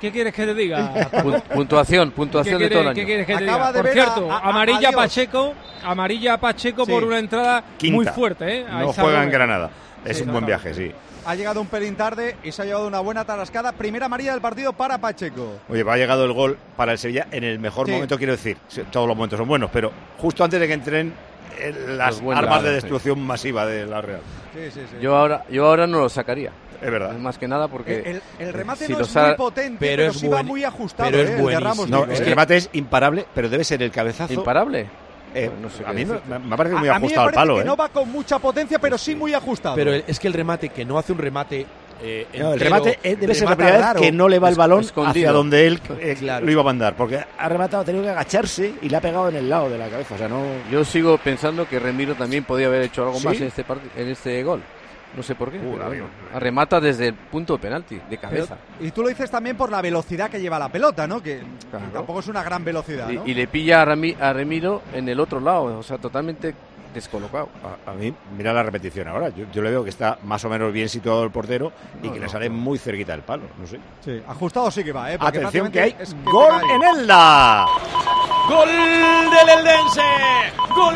[0.00, 0.92] ¿Qué quieres que te diga?
[1.10, 2.94] Pu- puntuación, puntuación ¿Qué de todo el año.
[2.94, 3.72] qué quieres que te Acaba diga?
[3.72, 4.94] de Por cierto, a- a- amarilla adiós.
[4.94, 6.90] Pacheco, amarilla Pacheco Sí.
[6.92, 7.94] por una entrada Quinta.
[7.96, 8.66] muy fuerte, ¿eh?
[8.70, 9.30] A No juega en.
[9.30, 9.70] Granada.
[10.04, 10.90] Es Sí, un buen viaje, sí.
[11.26, 13.72] Ha llegado un pelín tarde y se ha llevado una buena tarascada.
[13.72, 15.58] Primera amarilla del partido para Pacheco.
[15.68, 17.92] Oye, va ha llegado el gol para el Sevilla en el mejor Sí.
[17.92, 18.56] momento, quiero decir.
[18.90, 21.12] Todos los momentos son buenos, pero justo antes de que entren
[21.58, 24.20] eh, las armas de destrucción masiva de la Real.
[24.54, 24.96] Sí, sí, sí.
[25.02, 26.52] Yo ahora, yo ahora no lo sacaría.
[26.82, 27.12] Es verdad.
[27.18, 28.00] Más que nada porque.
[28.04, 31.10] El, el remate si no es muy potente, pero, pero es sí va muy ajustado.
[31.10, 31.60] pero es eh, el.
[31.62, 32.08] Ramos, No, eh.
[32.08, 34.32] que el remate es imparable, pero debe ser el cabezazo.
[34.32, 34.86] ¿Imparable?
[35.34, 36.38] Eh, No sé a mí me, decirte.
[36.40, 37.64] me ha parecido muy A- a mí me ajustado al parece palo, que ¿eh?
[37.64, 39.76] no va con mucha potencia, pero sí muy ajustado.
[39.76, 41.66] Pero es que el remate, que no hace un remate.
[42.02, 44.54] eh, No, el remate eh, debe ser la primera vez que no le va el
[44.56, 45.10] balón escondido.
[45.10, 46.46] hacia donde él eh, Claro.
[46.46, 49.28] lo iba a mandar, porque ha rematado, ha tenido que agacharse y le ha pegado
[49.28, 50.14] en el lado de la cabeza.
[50.14, 50.42] O sea, no.
[50.72, 53.26] Yo sigo pensando que Remiro también podía haber hecho algo ¿Sí?
[53.26, 53.64] más en este,
[53.96, 54.62] en este gol.
[55.16, 55.58] No sé por qué.
[55.58, 56.06] Uh, pero.
[56.38, 58.56] Remata desde el punto de penalti, de Pero- cabeza.
[58.80, 61.20] y tú lo dices también por la velocidad que lleva la pelota, ¿no?
[61.22, 61.86] Que Claro.
[61.92, 63.26] tampoco es una gran velocidad, Y, ¿no?
[63.26, 66.54] y le pilla a, Rami- a Remiro en el otro lado, o sea, totalmente
[66.94, 67.48] descolocado.
[67.86, 69.28] A, a mí, mira la repetición ahora.
[69.30, 71.72] Yo, yo le veo que está más o menos bien situado el portero
[72.02, 72.56] y No, que le sale no.
[72.56, 73.42] muy cerquita del palo.
[73.58, 73.78] No sé.
[74.04, 75.18] Sí, ajustado sí que va, ¿eh?
[75.18, 77.66] Porque Atención que hay gol en Elda.
[78.48, 80.02] Gol del Eldense.
[80.74, 80.94] Gol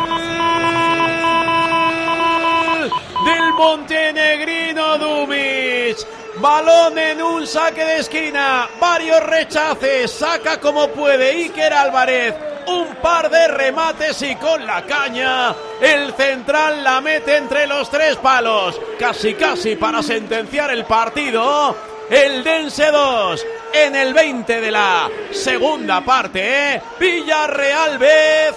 [3.25, 5.97] del montenegrino Dumic.
[6.37, 8.68] Balón en un saque de esquina.
[8.81, 10.11] Varios rechaces.
[10.11, 12.35] Saca como puede Iker Álvarez.
[12.66, 15.55] Un par de remates y con la caña.
[15.81, 18.81] El central la mete entre los tres palos.
[18.99, 21.77] Casi, casi para sentenciar el partido.
[22.11, 26.83] El Dense 2 en el 20 de la segunda parte.
[26.99, 28.09] Villarreal B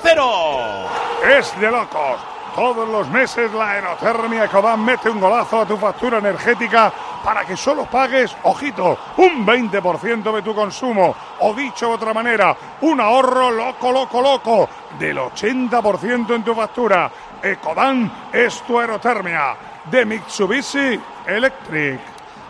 [0.01, 0.89] 0.
[1.37, 2.19] Es de locos.
[2.55, 6.91] Todos los meses la aerotermia Ecodan mete un golazo a tu factura energética
[7.27, 11.13] para que solo pagues, ojito, un 20% de tu consumo.
[11.41, 17.11] O dicho de otra manera, un ahorro loco, loco, loco del 80% en tu factura.
[17.43, 19.57] Ecodan es tu aerotermia
[19.91, 21.99] de Mitsubishi Electric.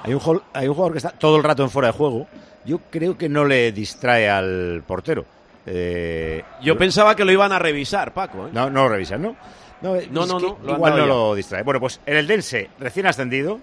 [0.03, 2.27] Hay un, jol- hay un jugador que está todo el rato en fuera de juego.
[2.63, 5.25] Yo creo que no le distrae al portero.
[5.65, 8.45] Eh, Yo pensaba que lo iban a revisar, Paco.
[8.45, 8.49] ¿eh?
[8.53, 9.35] No, no lo revisan, ¿no?
[9.81, 11.05] No, No, no, igual no ya.
[11.07, 11.63] lo distrae.
[11.63, 13.59] Bueno, pues el Eldense, recién ascendido,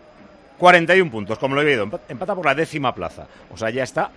[0.59, 3.27] 41 puntos, como lo he empa- Empata por la décima plaza.
[3.53, 4.11] O sea, ya está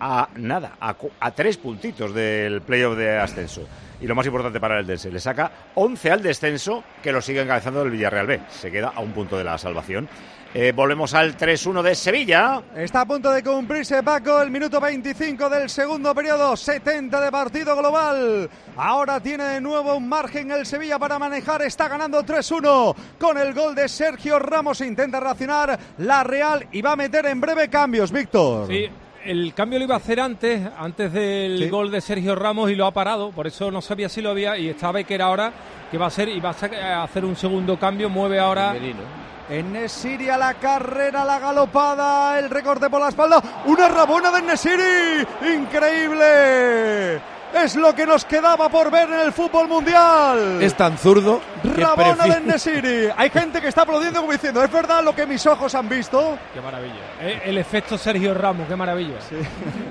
[0.00, 3.66] a nada, a, a tres puntitos del playoff de ascenso.
[4.00, 7.42] Y lo más importante para el Eldense, le saca 11 al descenso, que lo sigue
[7.42, 8.40] encabezando el Villarreal B.
[8.48, 10.08] Se queda a un punto de la salvación.
[10.54, 12.62] Eh, volvemos al 3-1 de Sevilla.
[12.74, 17.76] Está a punto de cumplirse Paco el minuto 25 del segundo periodo, 70 de partido
[17.76, 18.48] global.
[18.76, 23.52] Ahora tiene de nuevo un margen el Sevilla para manejar, está ganando 3-1 con el
[23.52, 24.80] gol de Sergio Ramos.
[24.80, 28.68] Intenta reaccionar la Real y va a meter en breve cambios, Víctor.
[28.68, 28.86] Sí,
[29.26, 31.68] el cambio lo iba a hacer antes, antes del Sí.
[31.68, 34.56] gol de Sergio Ramos y lo ha parado, por eso no sabía si lo había
[34.56, 35.52] y está Becker ahora
[35.90, 38.74] que va a hacer y va a hacer un segundo cambio, mueve ahora
[39.50, 43.42] En Nesiri a la carrera, la galopada, el recorte por la espalda.
[43.64, 45.26] Una rabona de Nesiri.
[45.54, 47.20] Increíble.
[47.54, 50.60] Es lo que nos quedaba por ver en el fútbol mundial.
[50.60, 53.08] Es tan zurdo Rabona de Nesiri.
[53.16, 56.36] Hay gente que está aplaudiendo como diciendo, ¿es verdad lo que mis ojos han visto?
[56.52, 57.00] Qué maravilla.
[57.22, 59.16] Eh, El efecto Sergio Ramos, qué maravilla.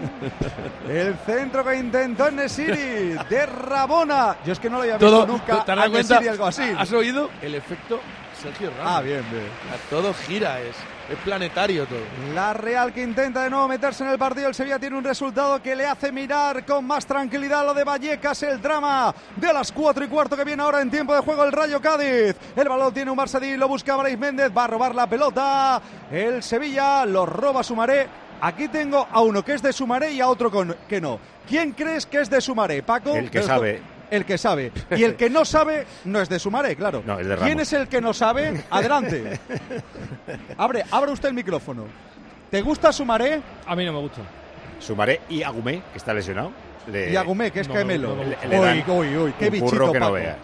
[0.87, 4.35] El centro que intentó Nesiri de Rabona.
[4.45, 5.87] Yo es que no lo había Todo, visto nunca ¿te a?
[5.87, 6.63] Nesiri algo así.
[6.77, 7.99] ¿Has oído el efecto
[8.41, 8.93] Sergio Ramos?
[8.95, 9.45] Ah, bien, bien.
[9.73, 10.75] A todo gira, es,
[11.09, 11.99] es planetario todo.
[12.35, 14.47] La Real que intenta de nuevo meterse en el partido.
[14.47, 18.43] El Sevilla tiene un resultado que le hace mirar con más tranquilidad lo de Vallecas,
[18.43, 21.51] el drama de las 4 y cuarto que viene ahora en tiempo de juego el
[21.51, 22.35] Rayo Cádiz.
[22.55, 25.81] El balón tiene un Barça lo busca Brais Méndez, va a robar la pelota.
[26.11, 28.07] El Sevilla lo roba Sumaré.
[28.39, 31.19] Aquí tengo a uno que es de Sumaré y a otro con- que no.
[31.47, 33.15] ¿Quién crees que es de Sumaré, Paco?
[33.15, 33.96] El que Esto- sabe.
[34.09, 34.71] El que sabe.
[34.95, 37.03] Y el que no sabe no es de Sumaré, claro.
[37.05, 38.63] No, es de ¿Quién es el que no sabe?
[38.69, 39.39] Adelante.
[40.57, 41.83] Abre, abre usted el micrófono.
[42.49, 43.41] ¿Te gusta Sumaré?
[43.65, 44.21] A mí no me gusta.
[44.79, 46.51] Sumaré y Agumé, que está lesionado.
[46.91, 48.09] le- Y Agumé, que es no, Caemelo.
[48.09, 48.45] no me gusta.
[48.45, 50.13] le- le dan uy, uy, uy, qué un bichito, curro que no Paco.
[50.13, 50.37] veas.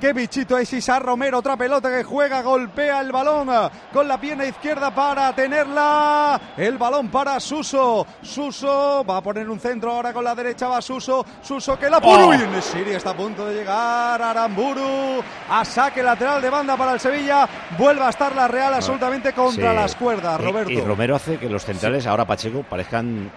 [0.00, 4.20] Qué bichito es Isar Romero, otra pelota que juega, golpea el balón ah, con la
[4.20, 6.38] pierna izquierda para tenerla.
[6.56, 8.06] El balón para Suso.
[8.20, 11.24] Suso va a poner un centro ahora con la derecha, va Suso.
[11.40, 12.24] Suso que la pone.
[12.24, 12.28] Oh.
[12.28, 14.20] Uy, Nesiri está a punto de llegar.
[14.20, 17.48] Aramburu a saque lateral de banda para el Sevilla.
[17.78, 19.76] Vuelve a estar la Real absolutamente contra Sí.
[19.76, 20.70] las cuerdas, Y- Roberto.
[20.72, 23.30] Y, Romero hace que los centrales, ahora Pacheco, parezcan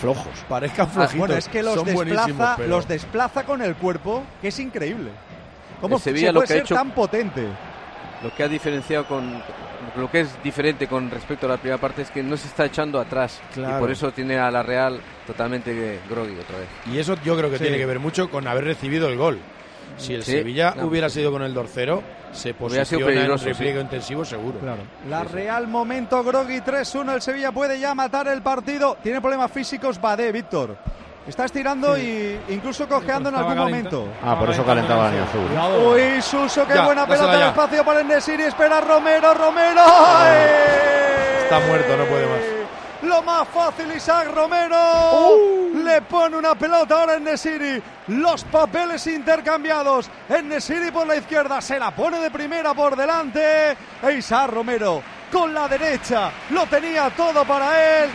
[0.00, 0.44] flojos.
[0.48, 1.18] Parezcan Ah, flojitos.
[1.18, 5.10] bueno, es que los son desplaza, pero- los desplaza con el cuerpo, que es increíble.
[5.88, 7.42] ¿Cómo Sevilla se lo puede que ha ser hecho- tan potente?
[8.22, 9.42] Lo que ha diferenciado con
[9.96, 12.64] lo que es diferente con respecto a la primera parte es que no se está
[12.64, 13.76] echando atrás Claro.
[13.76, 16.68] y por eso tiene a la Real totalmente groggy otra vez.
[16.90, 17.64] Y eso yo creo que Sí.
[17.64, 19.38] tiene que ver mucho con haber recibido el gol.
[19.98, 23.44] Si el Sí, Sevilla hubiera sido con el dorcero, se Hubiera sido posiciona en peligroso,
[23.44, 23.82] repliegue sí.
[23.84, 24.58] intensivo seguro.
[25.08, 28.96] La Real momento Grogui 3-1, el Sevilla puede ya matar el partido.
[29.02, 30.76] Tiene problemas físicos Badé, Víctor.
[31.26, 34.08] Está estirando y incluso cojeando en algún calenta- momento.
[34.22, 35.86] Ah, por eso calentaba ni azul.
[35.86, 37.48] Uy, Suso, qué Ya, buena pelota, ya.
[37.48, 39.80] espacio para el Nesiri, espera Romero, Romero.
[39.86, 40.36] ¡Ay!
[41.44, 42.40] Está muerto, no puede más.
[43.04, 45.36] Lo más fácil, Isaac Romero.
[45.82, 47.82] Le pone una pelota ahora en Nesiri.
[48.08, 50.10] Los papeles intercambiados.
[50.28, 51.60] En Nesiri por la izquierda.
[51.60, 53.72] Se la pone de primera por delante.
[54.02, 55.02] E Isaac Romero
[55.32, 56.30] con la derecha.
[56.50, 58.10] Lo tenía todo para él.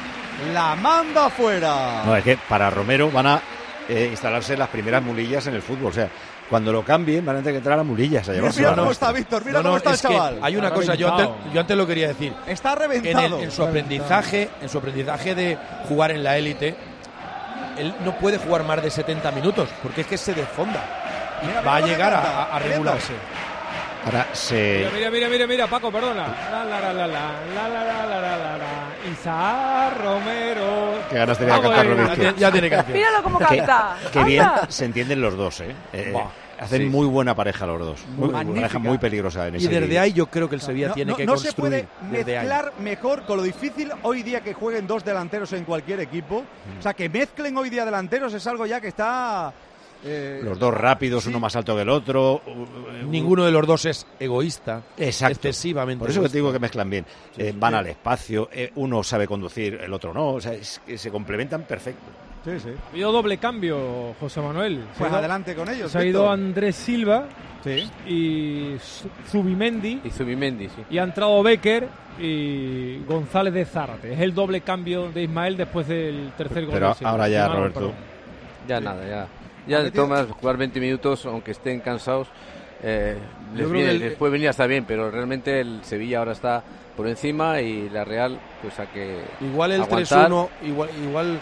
[0.54, 2.04] La manda afuera.
[2.06, 3.42] No, es que para Romero van a
[3.88, 5.88] eh, instalarse las primeras mulillas en el fútbol.
[5.88, 6.08] O sea,
[6.50, 8.28] cuando lo cambien van a tener que entrar a mulillas.
[8.28, 9.46] A Mira, llevarse mira cómo está Víctor.
[9.46, 10.40] Mira No, no, cómo está el es que chaval.
[10.42, 12.34] hay una Está cosa, yo antes, yo antes lo quería decir.
[12.48, 13.40] Está En, el- reventado.
[13.42, 16.76] en su aprendizaje, en su aprendizaje de jugar en la élite,
[17.78, 20.84] él no puede jugar más de 70 minutos, porque es que se desfonda.
[21.44, 23.14] Y Mira, va a llegar a, regularse.
[24.06, 24.80] Ahora se.
[24.80, 26.26] Mira, mira, mira, mira, mira, Paco, perdona.
[26.52, 28.79] La, la, la, la, la, la, la, la, la, la, la, la.
[29.12, 31.00] Isaac Romero.
[31.10, 32.98] Qué ganas tenía de Vamos, cantarlo, Ya, tiene- ya tiene canción.
[32.98, 33.96] Míralo cómo canta.
[34.12, 35.76] qué bien se entienden los dos, ¿eh?
[35.94, 36.14] Eh,
[36.60, 36.86] hacen sí.
[36.88, 38.06] muy buena pareja los dos.
[38.18, 38.62] Muy, Magnífica.
[38.68, 41.12] pareja muy peligrosa en Y ese desde ahí yo creo que el Sevilla No, tiene
[41.12, 41.56] no- que no construir.
[41.56, 46.00] se puede mezclar mejor con lo difícil hoy día que jueguen dos delanteros en cualquier
[46.02, 46.44] equipo.
[46.78, 49.54] O sea, que mezclen hoy día delanteros es algo ya que está.
[50.04, 52.42] Eh, Los dos rápidos, uno más alto que el otro.
[53.08, 54.82] Ninguno de los dos es egoísta.
[54.98, 55.34] Exacto.
[55.48, 56.00] Excesivamente.
[56.00, 57.06] Por eso que te digo que mezclan bien.
[57.38, 60.30] Eh, van al espacio, eh, uno sabe conducir, el otro no.
[60.34, 62.06] O sea, es que se complementan perfecto.
[62.46, 62.70] Sí, sí.
[62.70, 64.86] Ha habido doble cambio, José Manuel.
[64.94, 65.92] Se Pues ha ido- adelante con ellos.
[65.92, 66.30] Se ha ido.
[66.32, 67.26] Andrés Silva
[67.64, 67.90] Sí.
[68.08, 70.00] y Zu- Zubimendi.
[70.06, 70.82] Y Zubimendi, sí.
[70.90, 74.14] Y ha entrado Becker y González de Zárate.
[74.14, 76.74] Es el doble cambio de Ismael después del tercer gol.
[76.76, 77.80] Pero ahora ya, Roberto.
[77.82, 77.96] perdón.
[78.70, 79.28] Ya nada, ya.
[79.70, 82.28] Ya de todas jugar 20 minutos, aunque estén cansados,
[82.84, 83.16] eh,
[83.56, 86.64] les, viene- el- les puede venir hasta bien, pero realmente el Sevilla ahora está
[86.98, 89.20] por encima y la Real, pues a que.
[89.42, 90.30] Igual el aguantar.
[90.30, 91.40] 3-1, igual, igual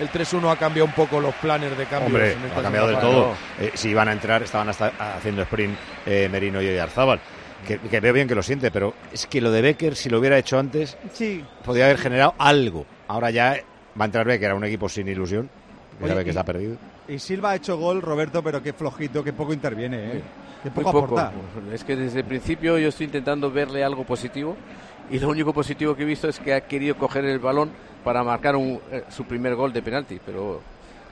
[0.00, 2.06] el 3-1 ha cambiado un poco los planes de cambio.
[2.08, 3.32] Hombre, ha cambiado del todo.
[3.60, 7.20] Eh, si iban a entrar, estaban hasta haciendo sprint eh, Merino y Arzábal.
[7.66, 10.18] Que, que veo bien que lo siente, pero es que lo de Becker, si lo
[10.18, 11.44] hubiera hecho antes, Sí.
[11.64, 12.84] podría haber generado algo.
[13.06, 13.56] Ahora ya
[13.98, 15.48] va a entrar Becker a un equipo sin ilusión,
[16.02, 16.76] Oye, que y- está perdido.
[17.08, 20.22] Y Silva ha hecho gol, Roberto, pero qué flojito, qué poco interviene, ¿eh?
[20.62, 21.18] Qué poco, poco.
[21.18, 21.32] aporta.
[21.72, 24.56] Es que desde el principio yo estoy intentando verle algo positivo
[25.10, 27.70] y lo único positivo que he visto es que ha querido coger el balón
[28.04, 30.60] para marcar un, eh, su primer gol de penalti, pero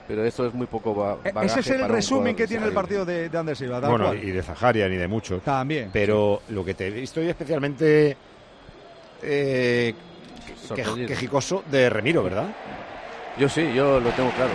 [0.07, 3.05] pero esto es muy poco E- bagaje Ese es el resumen que tiene el partido
[3.05, 3.79] de, de Ander Silva.
[3.81, 4.25] Bueno, cual.
[4.25, 5.43] y de Zajaria ni de muchos.
[5.43, 5.91] También.
[5.93, 8.17] Pero lo que te he visto hoy especialmente
[9.23, 9.95] eh,
[11.07, 12.49] quejicoso de Remiro, ¿verdad?
[13.39, 14.51] Yo sí, yo lo tengo claro.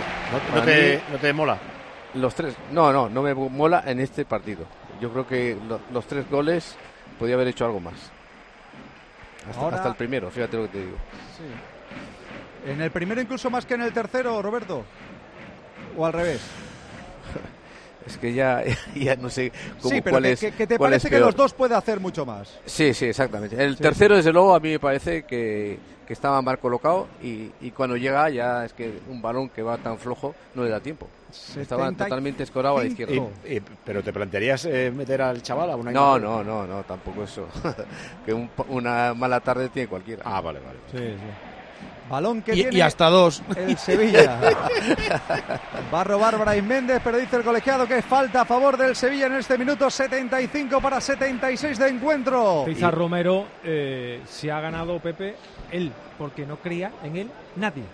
[0.54, 1.58] ¿No te, mí, no te mola?
[2.14, 2.54] Los tres.
[2.70, 4.64] No, no, no me mola en este partido.
[5.00, 6.76] Yo creo que lo- los tres goles
[7.18, 7.94] podía haber hecho algo más.
[9.48, 10.96] Hasta, Ahora- hasta el primero, fíjate lo que te digo.
[11.36, 12.70] Sí.
[12.70, 14.84] En el primero incluso más que en el tercero, Roberto.
[15.96, 16.40] O al revés.
[18.06, 18.62] Es que ya,
[18.94, 19.52] ya no sé
[19.82, 20.40] cómo, sí, pero cuál que, es.
[20.40, 22.56] que- que te cuál es parece que los dos puede hacer mucho más.
[22.64, 23.62] Sí, sí, exactamente.
[23.62, 23.82] El Sí.
[23.82, 27.96] tercero, desde luego, a mí me parece que, que estaba mal colocado y, y cuando
[27.96, 31.08] llega ya es que un balón que va tan flojo no le da tiempo.
[31.30, 32.04] Estaba 75.
[32.04, 33.14] totalmente escorado a la izquierda.
[33.44, 36.84] Y- y- ¿Pero te plantearías eh, meter al chaval a una No, no, no, no,
[36.84, 37.48] tampoco eso.
[38.24, 40.22] que un- una mala tarde tiene cualquiera.
[40.24, 40.78] Ah, vale, vale.
[40.92, 41.55] Sí, sí.
[42.08, 43.42] Balón que Y- tiene y hasta dos.
[43.56, 44.38] El Sevilla.
[45.92, 49.26] Va a robar Brahim Méndez, pero dice el colegiado que falta a favor del Sevilla
[49.26, 52.64] en este minuto 75 para 76 de encuentro.
[52.66, 55.34] César Romero eh, se ha ganado Pepe
[55.70, 57.84] él, porque no creía en él nadie.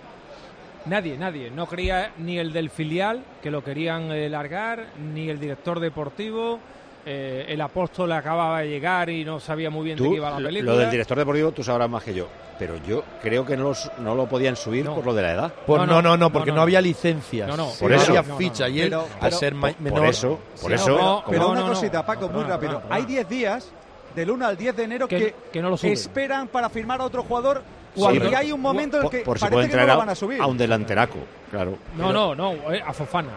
[0.85, 1.51] Nadie, nadie.
[1.51, 6.59] No creía ni el del filial, que lo querían eh, largar, ni el director deportivo.
[7.05, 10.39] Eh, el apóstol acababa de llegar y no sabía muy bien de qué iba la
[10.41, 10.73] lo- película.
[10.73, 12.29] lo del director deportivo tú sabrás más que yo.
[12.59, 15.53] Pero yo creo que no, los- no lo podían subir por lo de la edad.
[15.67, 17.49] Pues no, no, no, porque no, había licencias.
[17.49, 17.71] No, no.
[17.71, 18.17] Sí, Por no eso.
[18.17, 19.99] había ficha y él, Pero- al pero- ser por- menor...
[20.01, 20.85] por eso, por Sí, eso.
[20.87, 22.83] pero, como- pero una cosita, Paco, muy rápido.
[22.89, 23.69] Hay 10 días,
[24.15, 25.95] del 1 al 10 de enero, Que- que, que no lo suben.
[25.95, 27.63] esperan para firmar a otro jugador
[27.95, 29.97] Sí, cuando pero- hay un momento en el por, que por parece que no lo
[29.99, 30.41] van a subir.
[30.41, 31.19] a un delanteraco,
[31.51, 31.77] claro.
[31.97, 33.31] No, no, no, eh, a Fofana.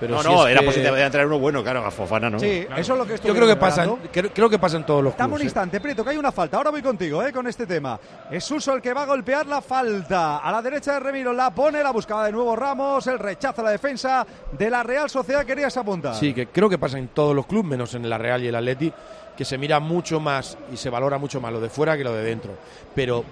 [0.00, 2.30] Pero no, si no, es era que- posible de traer uno bueno, claro, a Fofana
[2.30, 2.38] no.
[2.38, 4.84] Sí, eso es lo que estoy Yo creo que pasa, creo, creo que pasa en
[4.84, 5.42] todos los Dame un clubes.
[5.42, 5.44] ¿eh?
[5.46, 6.56] instante, Prieto, que hay una falta.
[6.56, 7.32] Ahora voy contigo, ¿eh?
[7.32, 7.98] Con este tema.
[8.30, 10.38] Es Uso el que va a golpear la falta.
[10.38, 13.70] A la derecha de Remiro la pone, la buscaba de nuevo Ramos, el rechaza la
[13.70, 15.44] defensa de la Real Sociedad.
[15.44, 16.14] Querías apuntar.
[16.14, 18.54] Sí, que creo que pasa en todos los clubes, menos en la Real y el
[18.54, 18.92] Atleti,
[19.36, 22.12] que se mira mucho más y se valora mucho más lo de fuera que lo
[22.12, 22.52] de dentro.
[22.94, 23.24] Pero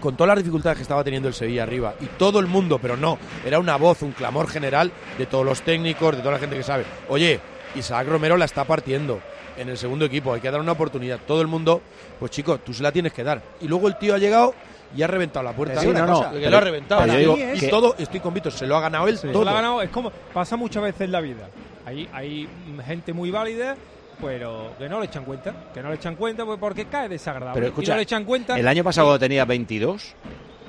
[0.00, 2.96] con todas las dificultades que estaba teniendo el Sevilla arriba y todo el mundo, pero
[2.96, 6.56] no, era una voz, un clamor general de todos los técnicos, de toda la gente
[6.56, 6.84] que sabe.
[7.08, 7.40] Oye,
[7.74, 9.20] Isaac Romero la está partiendo
[9.56, 11.18] en el segundo equipo, hay que dar una oportunidad.
[11.26, 11.82] Todo el mundo,
[12.18, 13.42] pues chicos, tú se la tienes que dar.
[13.60, 14.54] Y luego el tío ha llegado
[14.96, 15.80] y ha reventado la puerta.
[15.80, 17.06] Digo Sí, una no, no, cosa, que pero- lo ha reventado.
[17.06, 19.44] Y digo, mí es- y todo, estoy convicto, se lo ha ganado él Se todo.
[19.44, 21.48] lo ha ganado, es como pasa muchas veces en la vida.
[21.84, 22.48] Hay, hay
[22.86, 23.76] gente muy válida,
[24.20, 25.54] pero que no le echan cuenta.
[25.72, 27.54] Que no le echan cuenta pues, porque cae desagradable.
[27.54, 28.58] Pero y escucha, no le echan cuenta.
[28.58, 30.14] el año pasado tenía 22,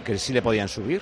[0.06, 1.02] que sí le podían subir.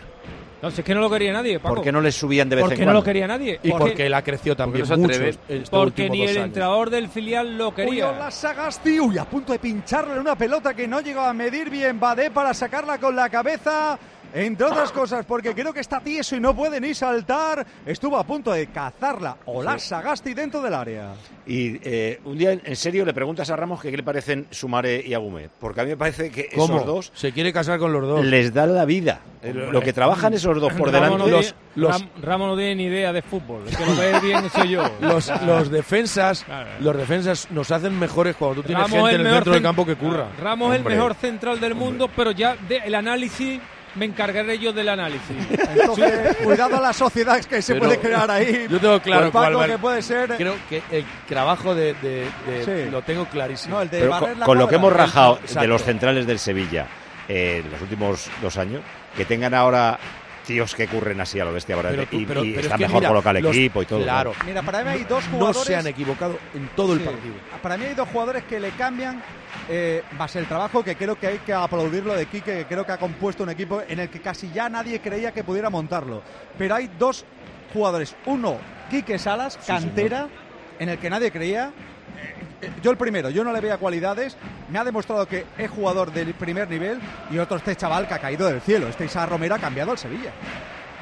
[0.60, 1.76] No, si es que no lo quería nadie, Paco.
[1.76, 3.00] ¿Por qué no le subían de vez Porque en no cuando?
[3.02, 3.60] lo quería nadie.
[3.62, 6.36] Y Porque- porque él ha crecido también Porque no se mucho estos porque ni el
[6.38, 8.12] entrenador del filial lo Uy, quería.
[8.12, 12.00] la Sagasti, uy, a punto de pincharle una pelota que no llegó a medir bien
[12.00, 14.00] Badé para sacarla con la cabeza.
[14.34, 17.66] Entre otras cosas, porque creo que está tieso y no puede ni saltar.
[17.86, 19.38] Estuvo a punto de cazarla.
[19.46, 21.14] O la Sagasti dentro del área.
[21.46, 25.02] Y eh, un día, en serio, le preguntas a Ramos que qué le parecen Sumare
[25.06, 25.50] y Agumé.
[25.60, 26.76] Porque a mí me parece que ¿Cómo?
[26.76, 28.26] esos dos Se quiere casar con los dos.
[28.26, 29.22] les dan la vida.
[29.44, 31.18] Lo que trabajan esos dos por delante.
[31.18, 33.64] no Los, tiene- los- Ram- Ramos no tiene ni idea de fútbol.
[33.68, 34.84] El que lo ve bien soy yo.
[35.02, 36.70] Los, los defensas, Claro.
[36.82, 39.54] los defensas nos hacen mejores cuando tú tienes Ramos gente el en el mejor centro
[39.54, 40.28] del campo que curra.
[40.42, 43.62] Ramos es el mejor central del mundo, pero ya de- el análisis
[43.98, 45.36] me encargaré yo del análisis.
[45.76, 48.68] Entonces, cuidado a la sociedad que se Pero puede crear ahí.
[48.72, 50.36] Yo tengo claro Con Paco, cuál va- que puede ser.
[50.38, 52.92] Creo que el trabajo de, de- de- Sí.
[52.92, 53.76] lo tengo clarísimo.
[53.76, 55.60] No, el de pero barrer con, lo que hemos rajado Exacto.
[55.62, 56.86] de los centrales del Sevilla
[57.28, 58.82] eh, en los últimos dos años,
[59.16, 59.98] que tengan ahora
[60.46, 62.78] tíos que curren así a lo bestia ahora Pero y, pero- y pero es está
[62.78, 64.02] que mejor mira, colocado el los- equipo y todo.
[64.02, 64.34] Claro.
[64.46, 65.64] Mira, para mí hay dos No jugadores.
[65.68, 67.34] se han equivocado en todo el partido.
[67.62, 69.22] Para mí hay dos jugadores que le cambian
[69.70, 72.92] eh, más el trabajo que creo que hay que aplaudirlo de Quique, que creo que
[72.94, 76.22] ha compuesto un equipo en el que casi ya nadie creía que pudiera montarlo.
[76.58, 77.26] Pero hay dos
[77.74, 78.16] jugadores.
[78.26, 78.58] Uno,
[78.90, 80.28] Quique Salas, cantera,
[80.80, 81.72] en el que nadie creía.
[82.62, 84.38] Eh, Yo el primero, yo no le veía cualidades,
[84.70, 87.00] me ha demostrado que es jugador del primer nivel
[87.30, 89.98] y otro este chaval que ha caído del cielo, este Isa Romero ha cambiado al
[89.98, 90.32] Sevilla.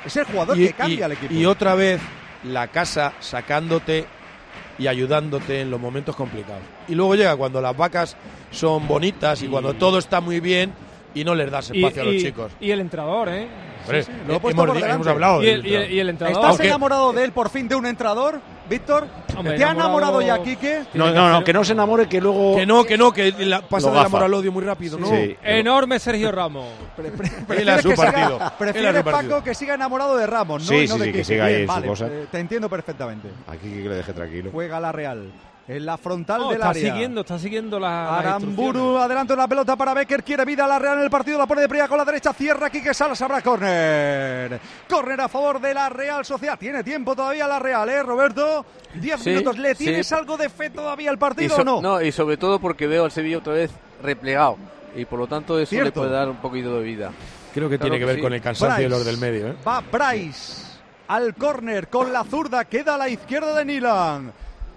[0.03, 1.34] Es el jugador que cambia al equipo.
[1.34, 2.01] y otra vez
[2.43, 4.05] la casa sacándote
[4.78, 6.62] y ayudándote en los momentos complicados.
[6.88, 8.16] Y luego llega cuando las vacas
[8.52, 10.74] son bonitas y, cuando todo está muy bien
[11.14, 12.52] y no les das Y, espacio a los y- chicos.
[12.60, 13.48] y el entrenador, ¿eh?
[13.84, 16.40] Hombre, sí, lo he eh, puesto hemos, hablado Y el, y el- y el entrenador.
[16.42, 19.07] ¿Estás Aunque- enamorado de él por fin de un entrador, Víctor?
[19.38, 20.84] Hombre, ¿Te ha enamorado enamorado- ya Quique?
[20.93, 22.55] No, no, no, que no se enamore, que luego.
[22.55, 25.07] Que no, que no, que la- pasa del amor al odio muy rápido, ¿no?
[25.07, 25.36] Sí.
[25.43, 26.68] Enorme Sergio Ramos.
[26.97, 28.39] A su que siga- partido.
[28.57, 29.32] prefieres, Él a su partido.
[29.36, 30.68] Paco, que siga enamorado de Ramos, ¿no?
[30.70, 32.07] Sí, Y no sí, de sí, que siga ahí Bien, en su vale, cosa.
[32.07, 33.30] eh, te entiendo perfectamente.
[33.47, 34.49] Aquí que le deje tranquilo.
[34.51, 35.32] Juega la Real.
[35.68, 36.91] En la frontal No, del está área.
[36.93, 38.20] siguiendo, está siguiendo la.
[38.20, 41.47] Aramburu, adelante la pelota para Becker, quiere vida a la Real en el partido, la
[41.47, 44.59] pone de primera con la derecha, cierra Quique Salas, habrá córner.
[44.88, 46.59] Córner a favor de la Real Sociedad.
[46.59, 48.63] Tiene tiempo todavía la Real, ¿eh, Roberto?
[48.93, 49.57] Diez Sí, minutos.
[49.57, 49.86] ¿Le sí.
[49.86, 51.99] tienes algo de fe todavía al Y partido so- o no?
[52.01, 53.72] y sobre todo porque veo al Sevilla otra vez
[54.03, 54.57] replegado.
[54.95, 55.86] Y por lo tanto eso Cierto.
[55.86, 57.11] le puede dar un poquito de vida.
[57.55, 58.22] Creo que Claro tiene que que ver sí.
[58.22, 58.89] con el cansancio de Bryce.
[58.97, 59.47] los del medio.
[59.47, 59.55] ¿eh?
[59.68, 60.61] Va Bryce
[61.07, 64.32] al córner con la zurda, queda a la izquierda de Nilan.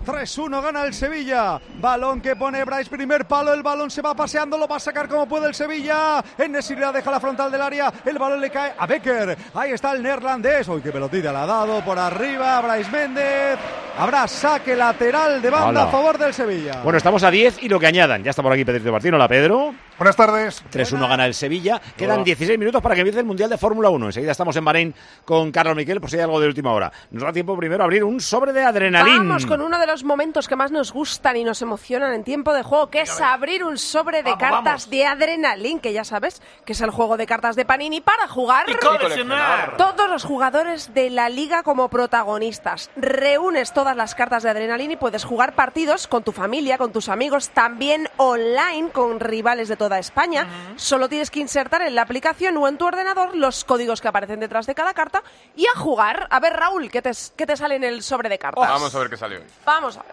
[0.07, 1.61] 3-1 gana el Sevilla.
[1.81, 3.53] Balón que pone Bryce, primer palo.
[3.53, 6.25] El balón se va paseando, lo va a sacar como puede el Sevilla.
[6.37, 7.93] En la deja la frontal del área.
[8.05, 9.37] El balón le cae a Becker.
[9.55, 10.69] Ahí está el neerlandés.
[10.69, 12.61] Uy, qué pelotita le ha dado por arriba.
[12.61, 13.59] Bryce Méndez.
[13.99, 15.83] Habrá saque lateral de banda Hola.
[15.85, 16.81] a favor del Sevilla.
[16.83, 18.23] Bueno, estamos a 10 y lo que añadan.
[18.23, 19.15] Ya está por aquí Pedrito Martín.
[19.15, 19.75] Hola, Pedro.
[19.99, 20.63] Buenas tardes.
[20.71, 21.83] 3-1 gana el Sevilla.
[21.97, 22.25] Quedan Hola.
[22.25, 24.07] 16 minutos para que empiece el Mundial de Fórmula 1.
[24.07, 24.95] Enseguida estamos en Bahrein
[25.25, 26.93] con Carlos Miquel, por si hay algo de última hora.
[27.11, 29.17] Nos da tiempo primero a abrir un sobre de adrenalina.
[29.19, 32.55] Vamos con uno de los momentos que más nos gustan y nos emocionan en tiempo
[32.55, 36.75] de juego, que es abrir un sobre de cartas de Adrenalin, que ya sabes que
[36.75, 39.77] es el juego de cartas de Panini para jugar coleccionar.
[39.77, 42.89] todos los jugadores de la liga como protagonistas.
[42.95, 47.09] Reúnes todas las cartas de Adrenalin y puedes jugar partidos con tu familia, con tus
[47.09, 50.47] amigos, también online con rivales de toda España.
[50.77, 54.39] Solo tienes que insertar en la aplicación o en tu ordenador los códigos que aparecen
[54.41, 55.23] detrás de cada carta
[55.57, 56.27] y a jugar.
[56.31, 58.69] A ver, Raúl, ¿qué te, qué te sale en el sobre de cartas?
[58.69, 59.45] Vamos a ver qué sale hoy.
[59.65, 60.13] Vamos a ver.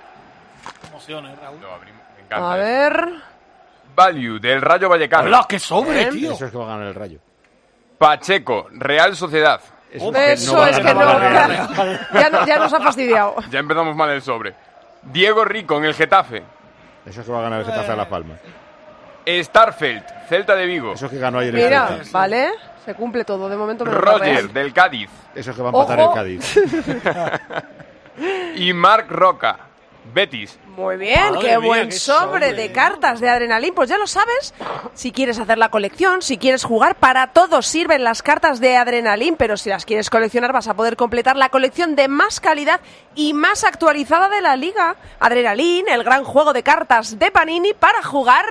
[0.90, 1.60] Emociones, Raúl.
[1.62, 2.02] Lo abrimos.
[2.16, 2.52] Me encanta.
[2.54, 2.66] A esto.
[3.06, 3.10] ver.
[3.96, 5.28] Value del Rayo Vallecano.
[5.28, 6.32] ¡Hola, qué sobre, tío!
[6.34, 7.20] Eso es que va a ganar el Rayo.
[7.98, 9.62] Pacheco, Real Sociedad.
[9.92, 11.20] Eso es que no.
[11.20, 13.36] Ya, no- ya nos ha fastidiado.
[13.50, 14.54] Ya empezamos mal el sobre.
[15.04, 16.44] Diego Rico en el Getafe.
[17.06, 18.40] Eso es que va a ganar el Getafe a Las Palmas.
[19.28, 20.94] Starfelt, Celta de Vigo.
[20.94, 22.18] Eso es que ganó ayer Mira, el Celta.
[22.18, 22.50] vale.
[22.86, 23.50] Se cumple todo.
[23.50, 25.10] De momento me lo Roger del Cádiz.
[25.34, 26.10] Eso es que va a empatar Ojo.
[26.12, 26.58] el Cádiz.
[28.58, 29.58] y Marc Roca,
[30.14, 30.58] Betis.
[30.76, 32.54] Muy bien, Madre qué mía, buen qué sobre sobre.
[32.54, 33.74] de cartas de Adrenalin.
[33.74, 34.54] Pues ya lo sabes,
[34.94, 39.36] si quieres hacer la colección, si quieres jugar, para todo sirven las cartas de Adrenalin,
[39.36, 42.80] pero si las quieres coleccionar vas a poder completar la colección de más calidad
[43.16, 44.96] y más actualizada de la liga.
[45.20, 48.46] Adrenalin, el gran juego de cartas de Panini para jugar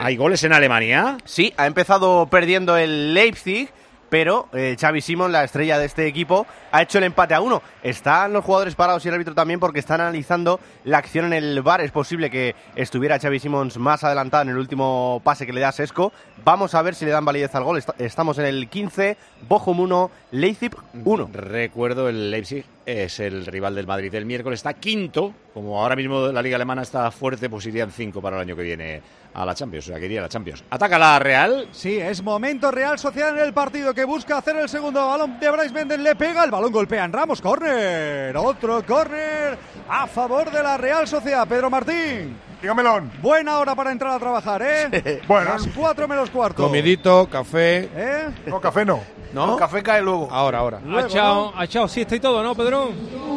[0.00, 1.18] ¿Hay goles en Alemania?
[1.24, 3.70] Sí, ha empezado perdiendo el Leipzig,
[4.10, 7.62] pero eh, Xavi Simon, la estrella de este equipo, ha hecho el empate a uno.
[7.82, 11.62] Están los jugadores parados y el árbitro también porque están analizando la acción en el
[11.62, 11.80] bar.
[11.80, 15.72] Es posible que estuviera Xavi Simons más adelantado en el último pase que le da
[15.72, 16.12] Sesco.
[16.44, 17.78] Vamos a ver si le dan validez al gol.
[17.78, 19.16] Est- Estamos en el 15,
[19.48, 20.72] Bochum 1, Leipzig
[21.04, 21.30] 1.
[21.32, 24.12] Recuerdo, el Leipzig es el rival del Madrid.
[24.14, 25.32] El miércoles está quinto.
[25.54, 28.62] Como ahora mismo la Liga Alemana está fuerte, pues irían cinco para el año que
[28.62, 29.02] viene
[29.34, 29.86] a la Champions.
[29.86, 30.64] O sea, que iría a la Champions.
[30.70, 31.68] Ataca la Real.
[31.72, 35.50] Sí, es momento Real Sociedad en el partido que busca hacer el segundo balón de
[35.50, 35.98] Bryce Méndez.
[36.00, 37.40] Le pega, el balón golpea en Ramos.
[37.40, 38.36] Córner.
[38.36, 39.58] Otro córner
[39.88, 41.46] a favor de la Real Sociedad.
[41.46, 42.36] Pedro Martín.
[42.60, 43.00] Dígamelo.
[43.22, 45.22] Buena hora para entrar a trabajar, ¿eh?
[45.28, 45.52] Bueno.
[45.54, 46.62] Las cuatro menos cuarto.
[46.62, 47.88] Comidito, café.
[47.94, 48.28] ¿Eh?
[48.46, 49.00] No, café no.
[49.32, 49.56] ¿No?
[49.56, 50.28] café cae luego.
[50.30, 50.80] Ahora, ahora.
[50.94, 52.90] Ha echado, ha echado siesta y todo, ¿no, Pedro?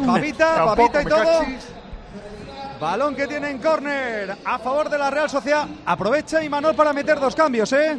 [0.04, 1.38] Papita, papita y todo.
[1.40, 1.73] cachis.
[2.80, 5.66] Balón que tiene en córner a favor de la Real Sociedad.
[5.86, 7.98] Aprovecha Imanol para meter dos cambios, ¿eh?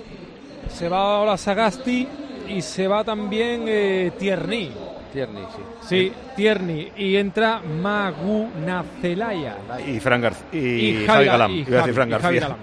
[0.70, 2.08] Se va ahora Sagasti
[2.50, 4.72] y se va también eh, Tierney.
[5.14, 5.62] Tierney, sí.
[5.88, 6.92] Sí, Tierney.
[6.98, 9.56] Y entra Magunacelaya.
[9.88, 10.46] Y Fran García.
[10.52, 10.58] Y,
[11.04, 11.52] Y Javi Galán.
[11.52, 12.56] y Iba a decir Javi- y García.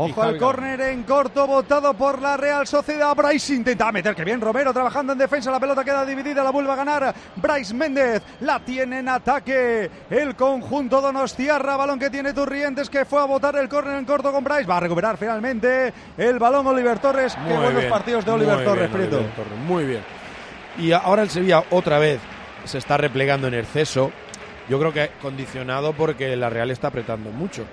[0.00, 3.14] Ojo al córner en corto, votado por la Real Sociedad.
[3.14, 5.50] Bryce intenta meter, que bien Romero trabajando en defensa.
[5.50, 8.22] La pelota queda dividida, la vuelve a ganar Bryce Méndez.
[8.40, 11.76] La tiene en ataque el conjunto Donostiarra.
[11.76, 14.64] Balón que tiene Turrientes, que fue a votar el córner en corto con Bryce.
[14.64, 17.34] Va a recuperar finalmente el balón Oliver Torres.
[17.34, 18.90] Qué Muy buenos bien, partidos de Oliver bien, Torres.
[18.94, 20.02] Oliver Torres, muy bien.
[20.78, 22.20] Y ahora el Sevilla otra vez
[22.64, 24.10] se está replegando en exceso.
[24.66, 27.66] Yo creo que condicionado porque la Real está apretando mucho.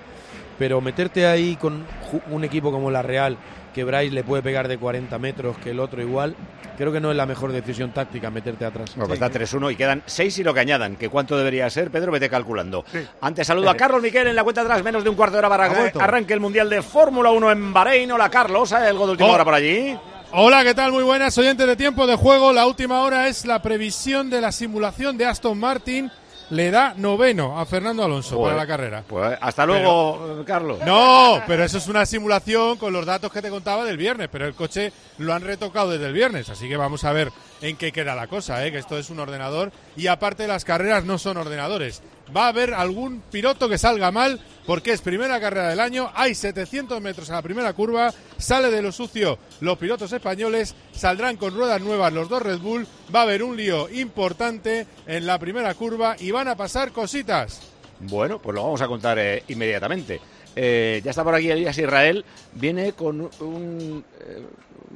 [0.58, 1.86] Pero meterte ahí con
[2.32, 3.38] un equipo como la Real,
[3.74, 6.36] que Bryce le puede pegar de 40 metros, que el otro igual,
[6.78, 8.96] creo que no es la mejor decisión táctica meterte atrás.
[8.96, 10.96] Bueno, pues está 3-1 y quedan 6 y lo que añadan.
[10.96, 12.12] que cuánto debería ser, Pedro?
[12.12, 12.84] Vete calculando.
[13.22, 15.50] Antes saludo a Carlos Miquel en la cuenta atrás, menos de un cuarto de hora
[15.50, 18.12] para que arranque el Mundial de Fórmula 1 en Bahrein.
[18.12, 18.74] Hola, Carlos.
[18.74, 19.34] ¿Hay algo de última Oh.
[19.34, 19.96] hora por allí?
[20.32, 20.92] Hola, ¿qué tal?
[20.92, 22.52] Muy buenas oyentes de tiempo de juego.
[22.52, 26.12] La última hora es la previsión de la simulación de Aston Martin.
[26.50, 28.54] Le da noveno a Fernando Alonso Joder.
[28.54, 29.04] para la carrera.
[29.06, 30.80] Pues hasta luego, Carlos.
[30.86, 34.46] No, pero eso es una simulación con los datos que te contaba del viernes, pero
[34.46, 37.32] el coche lo han retocado desde el viernes, así que vamos a ver
[37.62, 38.72] en qué queda la cosa, ¿eh?
[38.72, 42.02] que esto es un ordenador y aparte las carreras no son ordenadores.
[42.36, 46.36] Va a haber algún piloto que salga mal porque es primera carrera del año, hay
[46.36, 51.56] 700 metros a la primera curva, sale de lo sucio los pilotos españoles, saldrán con
[51.56, 55.74] ruedas nuevas los dos Red Bull, va a haber un lío importante en la primera
[55.74, 57.62] curva y van a pasar cositas.
[58.02, 60.20] Bueno, pues lo vamos a contar eh, inmediatamente.
[60.60, 62.26] Eh, ya está por aquí Elías Israel.
[62.54, 64.44] Viene con un, eh,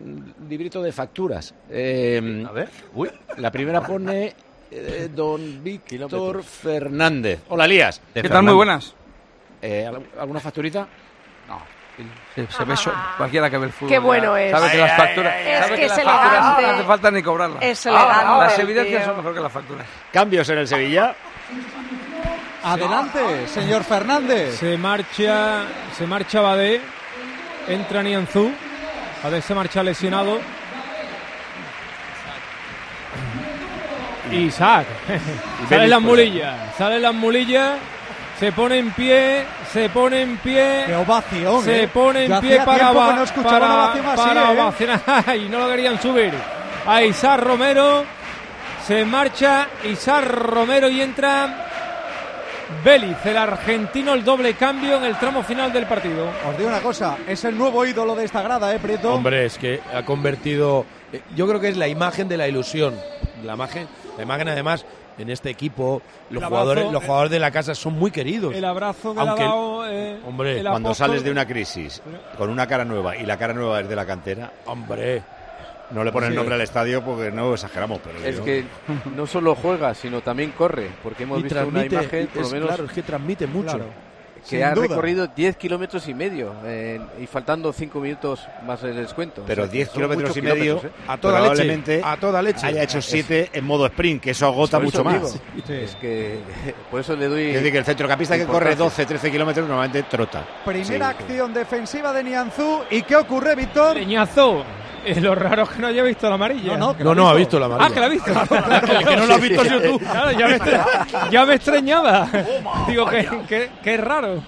[0.04, 1.54] un librito de facturas.
[1.70, 4.34] Eh, a ver, uy, la primera pone
[4.72, 7.42] eh, Don Víctor Fernández.
[7.50, 8.02] Hola, Elías.
[8.14, 8.44] ¿Qué tal?
[8.44, 8.94] Muy buenas.
[9.62, 10.88] Eh, ¿al- ¿Alguna facturita?
[11.48, 11.62] No.
[12.34, 13.90] Se, se ve so- cualquiera que ve el fútbol.
[13.90, 14.50] Qué ya bueno es.
[14.52, 15.34] Sabe que Ay, las facturas.
[15.38, 16.62] ay, es sabe que es las facturas.
[16.62, 17.62] No hace falta ni cobrarlas.
[17.62, 19.06] Es elegante, Las evidencias tío.
[19.08, 19.86] son mejor que las facturas.
[20.12, 21.16] Cambios en el Sevilla.
[22.64, 24.58] Adelante, señor Fernández.
[24.60, 25.64] Se marcha,
[25.98, 26.80] se marcha Badé,
[27.68, 28.52] entra Nianzú,
[29.24, 30.40] Badé se marcha lesionado.
[34.32, 37.72] Isaac, sale Belis, las mulillas, sale las mulillas,
[38.40, 40.84] se pone en pie, se pone en pie.
[40.88, 41.88] Qué ovación, Se ¿eh?
[41.88, 44.60] pone en Yo pie para, va- no para, una ovación así, para ¿eh?
[44.60, 46.34] ovacionar y no lo querían subir.
[46.88, 48.04] A Isaac Romero,
[48.88, 51.68] se marcha Isaac Romero y entra
[52.84, 56.28] Vélez, el argentino, el doble cambio en el tramo final del partido.
[56.50, 59.14] Os digo una cosa, es el nuevo ídolo de esta grada, ¿eh, Prieto?
[59.14, 60.86] Hombre, es que ha convertido.
[61.12, 62.96] eh, Yo creo que es la imagen de la ilusión.
[63.44, 63.88] La imagen,
[64.18, 64.86] la imagen además,
[65.18, 68.54] en este equipo, los jugadores, los jugadores de la casa son muy queridos.
[68.56, 71.46] El abrazo que Aunque le el- ha dado eh, Hombre, el Cuando sales de una
[71.46, 72.02] crisis
[72.38, 75.22] con una cara nueva y la cara nueva es de la cantera, hombre,
[75.92, 76.36] no le ponen Sí.
[76.38, 78.64] nombre al estadio porque no exageramos, pero Es yo- que
[79.16, 82.42] no solo juega, sino también corre, porque hemos y visto transmite, una imagen, por lo
[82.48, 83.80] es- menos, claro, es que transmite mucho.
[84.44, 84.88] Que Sin ha duda.
[84.88, 89.44] recorrido 10 kilómetros y medio eh, y faltando 5 minutos más el descuento.
[89.46, 91.04] pero O sea, que 10 son kilómetros y medio kilómetros, ¿eh?
[91.08, 92.66] A toda leche, probablemente a toda leche.
[92.68, 95.40] haya hecho Es- 7 en modo sprint, que eso agota eso mucho más.
[95.70, 96.40] Es que
[96.92, 97.44] por eso le doy.
[97.50, 98.84] Es decir, que el centrocampista que corre importancia.
[98.86, 100.44] 12, 13 kilómetros normalmente trota.
[100.66, 101.16] Primera Sí.
[101.24, 102.82] acción defensiva de Nianzú.
[102.90, 103.96] ¿Y qué ocurre, Víctor?
[103.96, 104.64] Leñazo.
[105.06, 106.78] Eh, lo raro es que no haya visto la amarilla.
[106.78, 107.88] No, no, No, no, ha visto la amarilla.
[107.90, 108.32] Ah, que la ha visto.
[109.00, 110.00] El que no lo ha visto sido tú.
[110.00, 110.60] Claro, ya me,
[111.32, 112.28] ya me extrañaba.
[112.88, 114.44] Digo, que, que, que raro.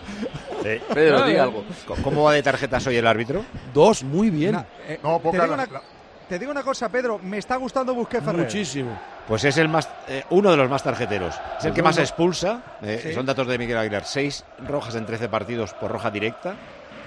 [0.64, 0.80] Sí.
[0.94, 1.66] Pedro, diga algo.
[2.04, 3.44] ¿Cómo va de tarjetas hoy el árbitro?
[3.74, 4.56] Dos, muy bien.
[4.88, 5.82] Eh, No, te, poca digo la- una,
[6.30, 7.20] te digo una cosa, Pedro.
[7.22, 8.42] Me está gustando Busqué Ferrer.
[8.46, 8.98] Muchísimo.
[9.28, 11.36] Pues es el más, eh, uno de los más tarjeteros.
[11.60, 12.62] Es el que más expulsa.
[12.82, 13.14] eh, Sí.
[13.14, 14.04] Son datos de Miguel Aguilar.
[14.06, 16.54] Seis rojas en 13 partidos por roja directa.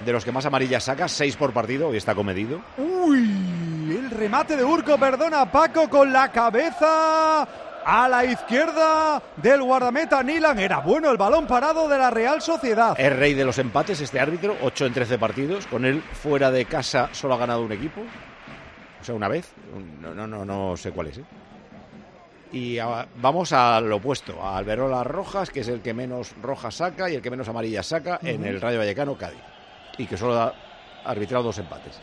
[0.05, 1.89] De los que más amarillas saca, seis por partido.
[1.89, 2.61] Hoy está comedido.
[2.77, 7.47] Uy, el remate de Urco, perdona Paco, con la cabeza
[7.89, 10.59] a la izquierda del guardameta Nilan.
[10.59, 12.99] Era bueno el balón parado de la Real Sociedad.
[12.99, 14.55] Es rey de los empates este árbitro.
[14.61, 15.65] 8 en 13 partidos.
[15.67, 18.01] Con él fuera de casa solo ha ganado un equipo.
[19.01, 19.51] O sea, una vez.
[20.01, 21.19] No, no, no, no sé cuál es.
[21.19, 21.23] ¿eh?
[22.51, 24.41] Y ah, vamos al opuesto.
[24.43, 27.87] A Alberola Rojas, que es el que menos rojas saca y el que menos amarillas
[27.87, 29.39] saca en el Rayo Vallecano Cádiz.
[29.97, 30.53] Y que solo ha
[31.05, 31.99] arbitrado dos empates.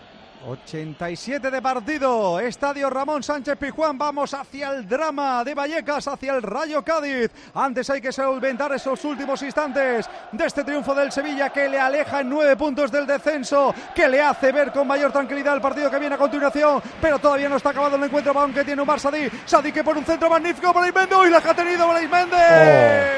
[0.47, 6.43] 87 de partido, Estadio Ramón Sánchez Pijuán, vamos hacia el drama de Vallecas, hacia el
[6.43, 7.31] Rayo Cádiz.
[7.55, 12.21] Antes hay que solventar esos últimos instantes de este triunfo del Sevilla que le aleja
[12.21, 15.99] en nueve puntos del descenso, que le hace ver con mayor tranquilidad el partido que
[15.99, 19.73] viene a continuación, pero todavía no está acabado el encuentro, aunque tiene un Sadí, Sadí
[19.73, 23.11] que por un centro magnífico para Méndez, y la que ha tenido Blaise Méndez.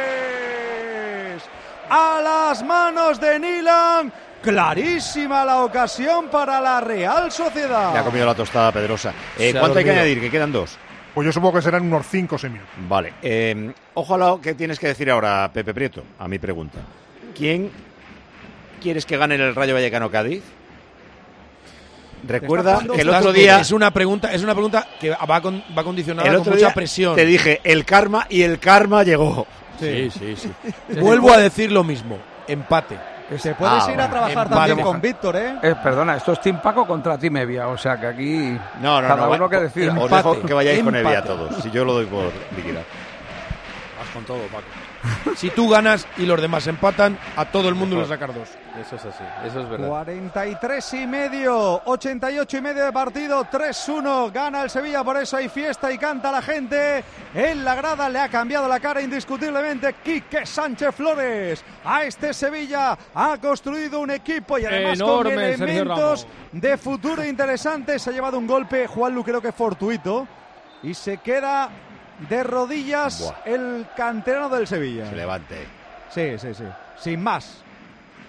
[1.91, 4.13] A las manos de Nilan.
[4.47, 7.93] Clarísima la ocasión para la Real Sociedad.
[7.93, 9.13] Le ha comido la tostada Pedrosa.
[9.37, 10.21] Eh, ¿Cuánto hay que añadir?
[10.21, 10.79] Que quedan dos.
[11.13, 12.73] Pues yo supongo que serán unos 5 o 6 minutos.
[12.89, 13.15] Vale.
[13.23, 16.79] Eh, ojo a lo que tienes que decir ahora, Pepe Prieto, a mi pregunta.
[17.37, 17.73] ¿Quién
[18.81, 20.45] quieres que gane en el Rayo Vallecano Cádiz?
[22.23, 25.83] Recuerda que el otro día, es una pregunta, es una pregunta que va, con, va
[25.83, 27.17] condicionada el con mucha día presión.
[27.17, 29.45] te dije el karma y el karma llegó.
[29.81, 30.53] Sí, sí, sí.
[31.01, 32.19] Vuelvo a decir lo mismo.
[32.47, 33.16] Empate.
[33.29, 34.55] Te puedes Ah, ir a trabajar Empate.
[34.69, 35.57] también con Víctor, ¿eh?
[35.63, 39.09] Eh, perdona, esto es Team Paco contra Team Evia, o sea que aquí No, no,
[39.09, 39.33] cada no.
[39.33, 39.93] uno que decida.
[39.93, 40.17] Os Empate.
[40.17, 41.29] dejo que vayáis con Evia Empate.
[41.29, 41.57] todos.
[41.63, 42.85] Si yo lo doy por liquidar.
[43.99, 44.63] Vas con todo, Paco.
[45.37, 48.49] Si tú ganas y los demás empatan, a todo el mundo le sacar dos.
[48.81, 49.89] Eso es así, eso es verdad.
[49.89, 55.49] 43 y medio, 88 y medio de partido, 3-1, gana el Sevilla, por eso hay
[55.49, 57.03] fiesta y canta la gente.
[57.35, 61.65] En la grada le ha cambiado la cara indiscutiblemente Quique Sánchez Flores.
[61.85, 68.03] A este Sevilla ha construido un equipo y además Enorme, con elementos de futuro interesantes.
[68.03, 70.27] Se ha llevado un golpe, Juanlu creo que fortuito,
[70.83, 71.71] y se queda
[72.29, 73.35] de rodillas Buah.
[73.55, 75.09] el canterano del Sevilla.
[75.09, 75.67] Se levante.
[76.11, 76.65] Sí, sí, sí.
[76.99, 77.63] Sin más.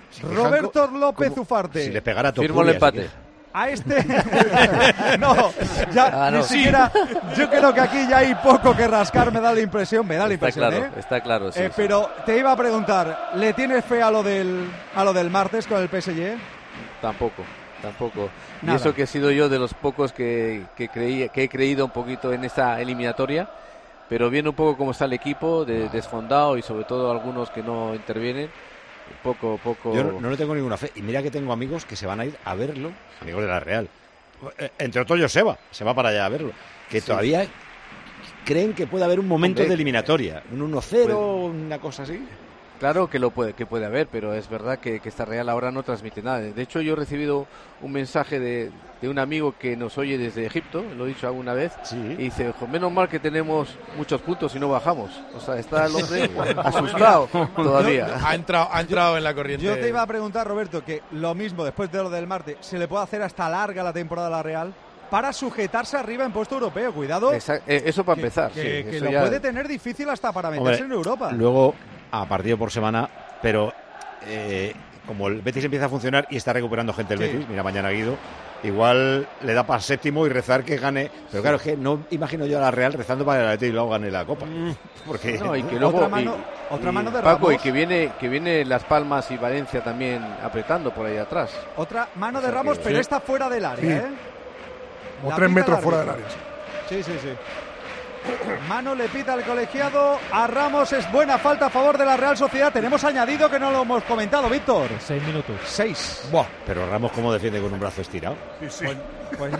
[0.09, 1.85] Si Roberto fijan López como- Ufarte.
[1.85, 3.09] Si le pegara a Firmo el empate.
[3.53, 4.03] A este.
[5.19, 5.51] no,
[5.91, 6.37] ya Ah, no.
[6.37, 6.91] ni siquiera.
[7.35, 10.27] Yo creo que aquí ya hay poco que rascar, me da la impresión, me da
[10.27, 10.69] la Está impresión.
[10.69, 10.99] claro, ¿eh?
[10.99, 11.51] está claro.
[11.51, 11.73] sí, Eh, sí.
[11.75, 15.65] Pero te iba a preguntar, ¿le tienes fe a lo del, a lo del martes
[15.65, 16.37] con el PSG?
[17.01, 17.43] Tampoco,
[17.81, 18.29] tampoco.
[18.61, 18.73] Nada.
[18.77, 21.85] Y eso que he sido yo de los pocos que, que, creí, que he creído
[21.85, 23.49] un poquito en esta eliminatoria,
[24.09, 27.61] pero viendo un poco cómo está el equipo, de- desfondado y sobre todo algunos que
[27.63, 28.49] no intervienen,
[29.23, 29.93] poco, poco...
[29.93, 30.91] Yo no, no le tengo ninguna fe.
[30.95, 32.91] Y mira que tengo amigos que se van a ir a verlo,
[33.21, 33.89] amigos de la Real.
[34.57, 36.51] Eh, Entre otros, Joseba, se va para allá a verlo.
[36.89, 37.07] Que Sí.
[37.07, 37.45] todavía
[38.45, 40.43] creen que puede haber un momento Hombre, de eliminatoria.
[40.51, 41.15] Un 1-0,
[41.49, 42.19] una cosa así.
[42.79, 45.71] Claro que lo puede, que puede haber, pero es verdad que, que esta Real ahora
[45.71, 46.39] no transmite nada.
[46.39, 47.47] De hecho, yo he recibido
[47.81, 48.71] un mensaje de,
[49.01, 52.53] de un amigo que nos oye desde Egipto, lo he dicho alguna vez, y dice,
[52.59, 55.09] "Jo, menos mal que tenemos muchos puntos y no bajamos.
[55.35, 56.29] O sea, está el hombre
[56.63, 58.19] asustado todavía.
[58.23, 59.65] Ha entrado, ha entrado en la corriente.
[59.65, 62.77] Yo te iba a preguntar, Roberto, que lo mismo después de lo del martes, ¿se
[62.77, 64.73] le puede hacer hasta larga la temporada a la Real?
[65.09, 67.31] Para sujetarse arriba en puesto europeo, cuidado.
[67.31, 70.09] Esa- eh, eso para que- empezar, Que, sí, que eso lo ya- puede tener difícil
[70.09, 71.31] hasta para meterse Hombre, en Europa.
[71.31, 71.75] Luego,
[72.11, 73.09] a partido por semana,
[73.41, 73.71] pero
[74.25, 74.73] eh,
[75.05, 77.25] como el Betis empieza a funcionar y está recuperando gente el Sí.
[77.27, 78.17] Betis, mira mañana Guido,
[78.63, 81.09] igual le da para séptimo y rezar que gane.
[81.31, 83.73] Pero claro, es que no imagino yo a la Real rezando para que el Betis
[83.73, 84.45] luego gane la Copa.
[85.07, 87.61] Porque No, y que luego, Otra mano- y- otra y, mano de Paco, y Ramos.
[87.63, 91.51] que viene, que viene Las Palmas y Valencia también apretando por ahí atrás.
[91.77, 93.01] Otra mano O de Ramos, que- pero Sí.
[93.01, 94.05] está fuera del área, Sí.
[94.05, 94.11] ¿eh?
[95.23, 96.25] O La tres metros fuera del área.
[96.89, 97.29] Sí, sí, sí.
[98.67, 102.37] Mano le pita al colegiado a Ramos, es buena falta a favor de la Real
[102.37, 102.71] Sociedad.
[102.71, 104.89] Tenemos añadido que no lo hemos comentado, Víctor.
[104.99, 105.55] Seis minutos.
[105.65, 106.27] Seis.
[106.31, 108.35] Buah, pero Ramos cómo defiende con un brazo estirado.
[108.59, 108.81] Pues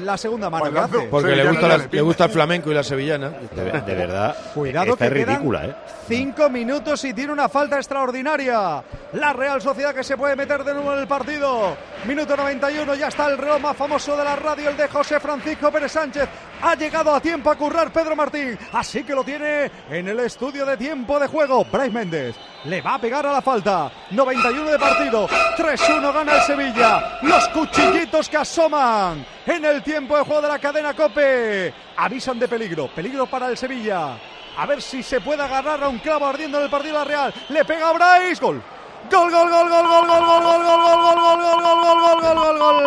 [0.02, 1.00] la segunda mano que hace.
[1.10, 3.30] Porque le, gusta no la- le le gusta el flamenco y la sevillana.
[3.30, 5.76] De, de verdad, Cuidado esta que es ridícula, ¿eh?
[6.08, 8.84] Cinco minutos y tiene una falta extraordinaria.
[9.14, 11.76] La Real Sociedad que se puede meter de nuevo en el partido.
[12.06, 15.72] Minuto 91, ya está el reloj más famoso de la radio, el de José Francisco
[15.72, 16.28] Pérez Sánchez.
[16.62, 18.58] Ha llegado a tiempo a currar Pedro Martín.
[18.74, 21.66] Así que lo tiene en el estudio de tiempo de juego.
[21.66, 22.36] Bryce Méndez
[22.66, 23.90] le va a pegar a la falta.
[24.12, 25.28] 91 de partido.
[25.28, 27.20] 3-1 gana el Sevilla.
[27.22, 31.74] Los cuchillitos que asoman en el tiempo de juego de la cadena Cope.
[31.98, 32.88] Avisan de peligro.
[32.88, 34.18] Peligro para el Sevilla.
[34.58, 37.06] A ver si se puede agarrar a un clavo ardiendo en el partido de la
[37.06, 37.34] Real.
[37.50, 38.42] Le pega a Bryce.
[38.42, 38.62] Gol.
[39.10, 42.22] Gol, gol, gol, gol, gol, gol, gol, gol, gol, gol, gol, gol, gol, gol, gol,
[42.22, 42.78] gol, gol, gol.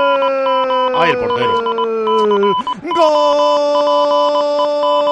[0.97, 1.53] Ay, el portero.
[2.83, 5.10] Gol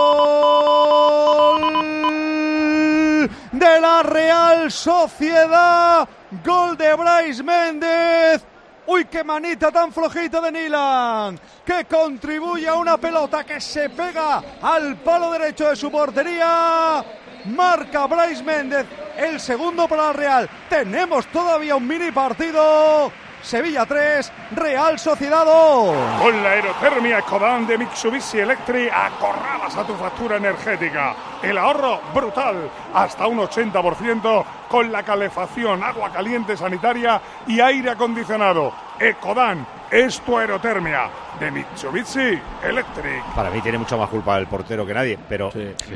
[3.59, 6.09] de la Real Sociedad.
[6.44, 8.42] Gol de Bryce Méndez.
[8.86, 14.42] Uy, qué manita tan flojita de Nilan, que contribuye a una pelota que se pega
[14.62, 17.04] al palo derecho de su portería.
[17.44, 18.86] Marca Bryce Méndez
[19.18, 20.50] el segundo para la Real.
[20.70, 23.11] Tenemos todavía un mini partido.
[23.43, 26.20] Sevilla 3, Real Sociedad 2.
[26.20, 31.14] Con la aerotermia Ecodan de Mitsubishi Electric acorralas a tu factura energética.
[31.43, 38.72] El ahorro brutal, hasta un 80% con la calefacción, agua caliente sanitaria y aire acondicionado.
[38.99, 41.09] Ecodan es tu aerotermia
[41.41, 43.22] de Mitsubishi Electric.
[43.34, 45.51] Para mí tiene mucha más culpa el portero que nadie, pero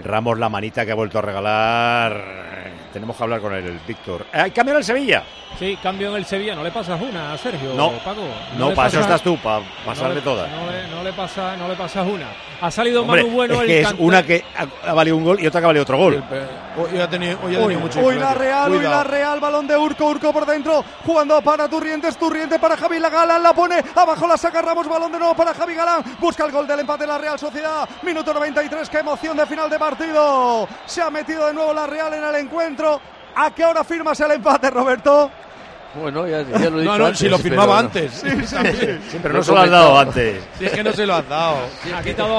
[0.04, 2.12] Ramos la manita que ha vuelto a regalar.
[2.12, 4.26] eh, Tenemos que hablar con él, el Víctor.
[4.32, 5.22] ¿Hay cambio en el Sevilla?
[5.58, 6.54] Sí, cambio en el Sevilla.
[6.54, 8.22] ¿No le pasas una a Sergio, No, Paco?
[8.58, 10.50] no, le para eso estás tú, para no pasarle le- todas.
[10.50, 12.26] No le, no le pasa, no le pasas una.
[12.60, 15.24] Ha salido Hombre, Manu Bueno es el que es una que ha, ha valido un
[15.24, 16.22] gol y otra que ha valido otro gol.
[16.76, 18.32] Hoy ha tenido, hoy ha Uy, tenido mucho uy, la.
[18.34, 18.96] Real, uy, Cuidado.
[18.96, 23.42] la Real, balón de Urco, Urco por dentro, jugando para Turrientes, Turriente para Javi Galán,
[23.42, 26.66] la pone, abajo la saca Ramos, balón de nuevo para Javi Galán, busca el gol
[26.66, 31.02] del empate de la Real Sociedad, minuto 93, qué emoción de final de partido, se
[31.02, 33.00] ha metido de nuevo la Real en el encuentro,
[33.36, 35.30] ¿a qué hora firmas el empate, Roberto?
[35.94, 37.78] Bueno, ya, ya lo he dicho No, no, antes, si lo pero firmaba no.
[37.80, 38.12] antes.
[38.12, 38.86] Sí, sí, sí.
[39.10, 40.42] Sí, pero no se lo has dado antes.
[40.58, 41.56] Si es que no se lo has dado.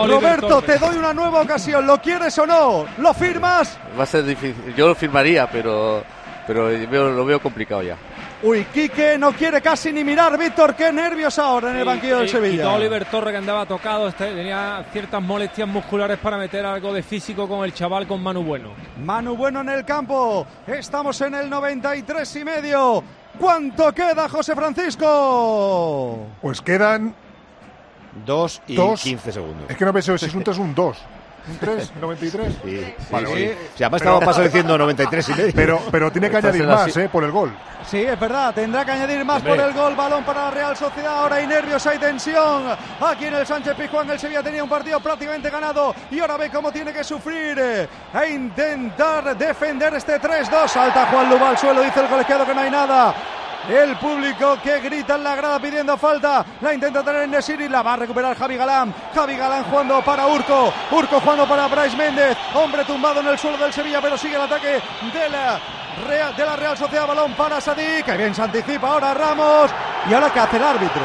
[0.07, 2.85] Roberto, te doy una nueva ocasión, ¿lo quieres o no?
[2.97, 3.77] ¿Lo firmas?
[3.97, 4.73] Va a ser difícil.
[4.75, 6.03] Yo lo firmaría, pero,
[6.47, 7.95] pero veo- lo veo complicado ya.
[8.41, 12.27] Uy, Quique no quiere casi ni mirar, Víctor, qué nervios ahora en el banquillo del
[12.27, 12.57] Sevilla.
[12.63, 17.03] quitó Oliver Torres que andaba tocado, este, tenía ciertas molestias musculares para meter algo de
[17.03, 18.71] físico con el chaval, con Manu Bueno.
[19.01, 20.45] Manu Bueno en el campo.
[20.67, 23.03] Estamos en el 93 y medio.
[23.39, 26.27] ¿Cuánto queda, José Francisco?
[26.41, 27.15] Pues quedan
[28.25, 29.01] Dos y Dos.
[29.01, 29.65] 15 segundos.
[29.69, 30.97] Es que no pensé si es un 3 un 2.
[31.45, 31.91] ¿Un 3?
[32.01, 32.51] ¿93?
[32.63, 33.51] Sí, Vale, sí, sí.
[33.75, 35.51] Si además Pero- estaba paso diciendo 93 y medio.
[35.53, 37.09] Pero, pero tiene que añadir más, si- ¿eh?
[37.09, 37.53] Por el gol.
[37.85, 39.55] Sí, es verdad, tendrá que añadir más Hombre.
[39.55, 39.95] por el gol.
[39.95, 41.17] Balón para la Real Sociedad.
[41.17, 42.63] Ahora hay nervios, hay tensión.
[43.01, 46.49] Aquí en el Sánchez Pizjuán, el Sevilla tenía un partido prácticamente ganado y ahora ve
[46.49, 47.87] cómo tiene que sufrir eh,
[48.23, 50.67] e intentar defender este 3-2.
[50.69, 53.13] Salta Juan Luba al suelo, dice el colegiado que no hay nada.
[53.69, 56.45] El público que grita en la grada pidiendo falta.
[56.61, 57.69] La intenta tener en Nesiri.
[57.69, 58.93] La va a recuperar Javi Galán.
[59.15, 60.73] Javi Galán jugando para Urco.
[60.91, 62.37] Urco jugando para Bryce Méndez.
[62.53, 64.81] Hombre tumbado en el suelo del Sevilla, pero sigue el ataque
[65.13, 67.07] de la Real, Sociedad.
[67.07, 68.05] Balón para Sadik.
[68.05, 69.71] Que bien se anticipa ahora Ramos.
[70.09, 71.01] Y ahora que hace el árbitro.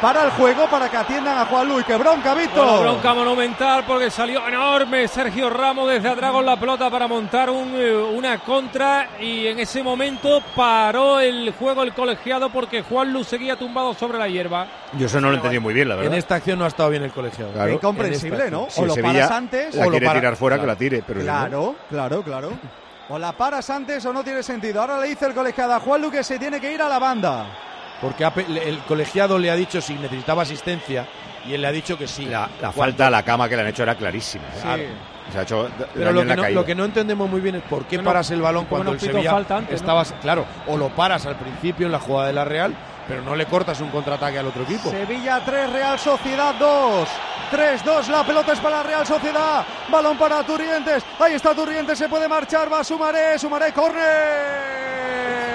[0.00, 1.86] Para el juego, para que atiendan a Juan Luis.
[1.86, 2.62] ¡Qué bronca, Víctor!
[2.66, 7.48] Bueno, bronca monumental porque salió enorme Sergio Ramos desde atrás con la pelota para montar
[7.48, 13.14] un, eh, una contra y en ese momento paró el juego el colegiado porque Juan
[13.14, 14.66] Luz seguía tumbado sobre la hierba.
[14.98, 16.12] Yo eso no lo entendí muy bien, la verdad.
[16.12, 17.52] En esta acción no ha estado bien el colegiado.
[17.52, 17.72] Claro.
[17.72, 18.66] Incomprensible, ¿no?
[18.68, 20.20] Si o lo Sevilla paras antes la o lo quiere paras.
[20.20, 20.72] tirar fuera, que Claro.
[20.74, 21.02] la tire.
[21.06, 22.52] Pero si no- Claro, claro, claro.
[23.08, 24.82] O la paras antes o no tiene sentido.
[24.82, 27.46] Ahora le dice el colegiado a Juanlu que se tiene que ir a la banda.
[28.00, 31.06] Porque el colegiado le ha dicho si necesitaba asistencia
[31.46, 32.26] y él le ha dicho que sí.
[32.26, 34.44] La, la falta a la cama que le han hecho era clarísima.
[34.44, 34.60] ¿eh?
[34.62, 34.82] Claro.
[35.32, 36.54] Se ha hecho d- Pero lo que, no, caída.
[36.60, 38.90] lo que no entendemos muy bien es por qué No, paras el balón ¿cómo cuando
[38.92, 39.76] no el Sevilla falta antes, no?
[39.76, 42.74] estabas, claro, o lo paras al principio en la jugada de la Real,
[43.08, 44.90] pero no le cortas un contraataque al otro equipo.
[44.90, 47.08] Sevilla 3, Real Sociedad 2.
[47.52, 49.64] 3-2, la pelota es para la Real Sociedad.
[49.90, 51.02] Balón para Turrientes.
[51.18, 52.70] Ahí está Turrientes, se puede marchar.
[52.72, 55.53] Va Sumaré, Sumaré, córner.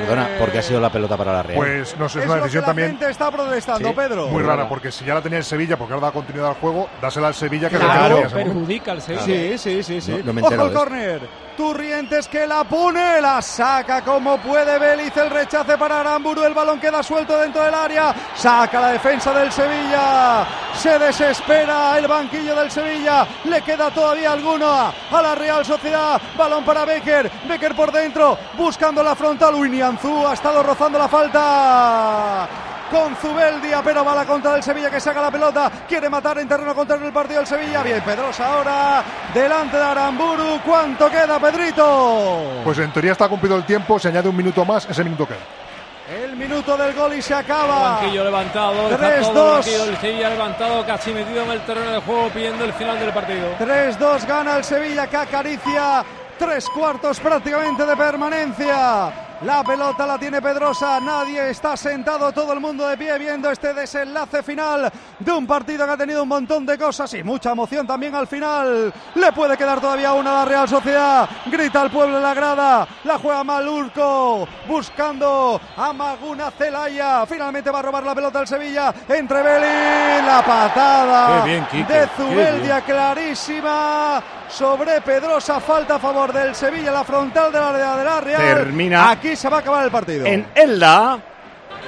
[0.00, 1.56] Perdona, ¿por qué ha sido la pelota para la Real?
[1.56, 4.26] Pues no sé, es Es una lo decisión la también gente está protestando, Sí, Pedro.
[4.28, 6.88] muy rara, porque si ya la tenía el Sevilla, porque ahora da continuidad al juego,
[7.00, 8.34] dásela al Sevilla que Claro, momento.
[8.36, 9.24] perjudica al Sevilla.
[9.24, 10.12] Sí, sí, sí, sí.
[10.12, 11.20] No- no me he Ojo el córner.
[11.56, 16.80] Turrientes que la pone, la saca como puede Vélez, el rechace para Aramburu, el balón
[16.80, 20.46] queda suelto dentro del área, saca la defensa del Sevilla,
[20.80, 24.66] se desespera el banquillo del Sevilla, le queda todavía alguno.
[24.66, 30.32] A la Real Sociedad, balón para Becker, Becker por dentro, buscando la frontal, Winianzú ha
[30.32, 32.48] estado rozando la falta.
[32.90, 36.48] Con Zubeldia, pero va la contra del Sevilla que saca la pelota, quiere matar en
[36.48, 39.04] terreno contrario el partido del Sevilla, bien Pedrosa ahora,
[39.34, 42.62] delante de Aramburu, ¿cuánto queda Pedrito?
[42.64, 45.69] Pues en teoría está cumplido el tiempo, se añade un minuto más, ese minuto queda.
[46.10, 48.00] El minuto del gol y se acaba.
[48.00, 49.32] Banquillo levantado, está 3-2.
[49.32, 53.12] todo el Sevilla levantado, casi metido en el terreno de juego pidiendo el final del
[53.12, 53.56] partido.
[53.60, 56.04] 3-2 gana el Sevilla que acaricia
[56.36, 59.29] tres cuartos prácticamente de permanencia.
[59.42, 63.72] La pelota la tiene Pedrosa, nadie está sentado, todo el mundo de pie viendo este
[63.72, 67.86] desenlace final de un partido que ha tenido un montón de cosas y mucha emoción
[67.86, 68.92] también al final.
[69.14, 72.86] Le puede quedar todavía una a la Real Sociedad, grita al pueblo en la grada,
[73.04, 78.92] la juega Malurco, buscando a Maguna Celaya, finalmente va a robar la pelota al Sevilla,
[79.08, 86.90] entre Belín, la patada bien, de Zubeldia clarísima sobre Pedrosa, falta a favor del Sevilla,
[86.90, 88.42] la frontal de la área de la Real.
[88.42, 89.10] Termina.
[89.10, 90.26] Aquí se va a acabar el partido.
[90.26, 91.18] En Elda.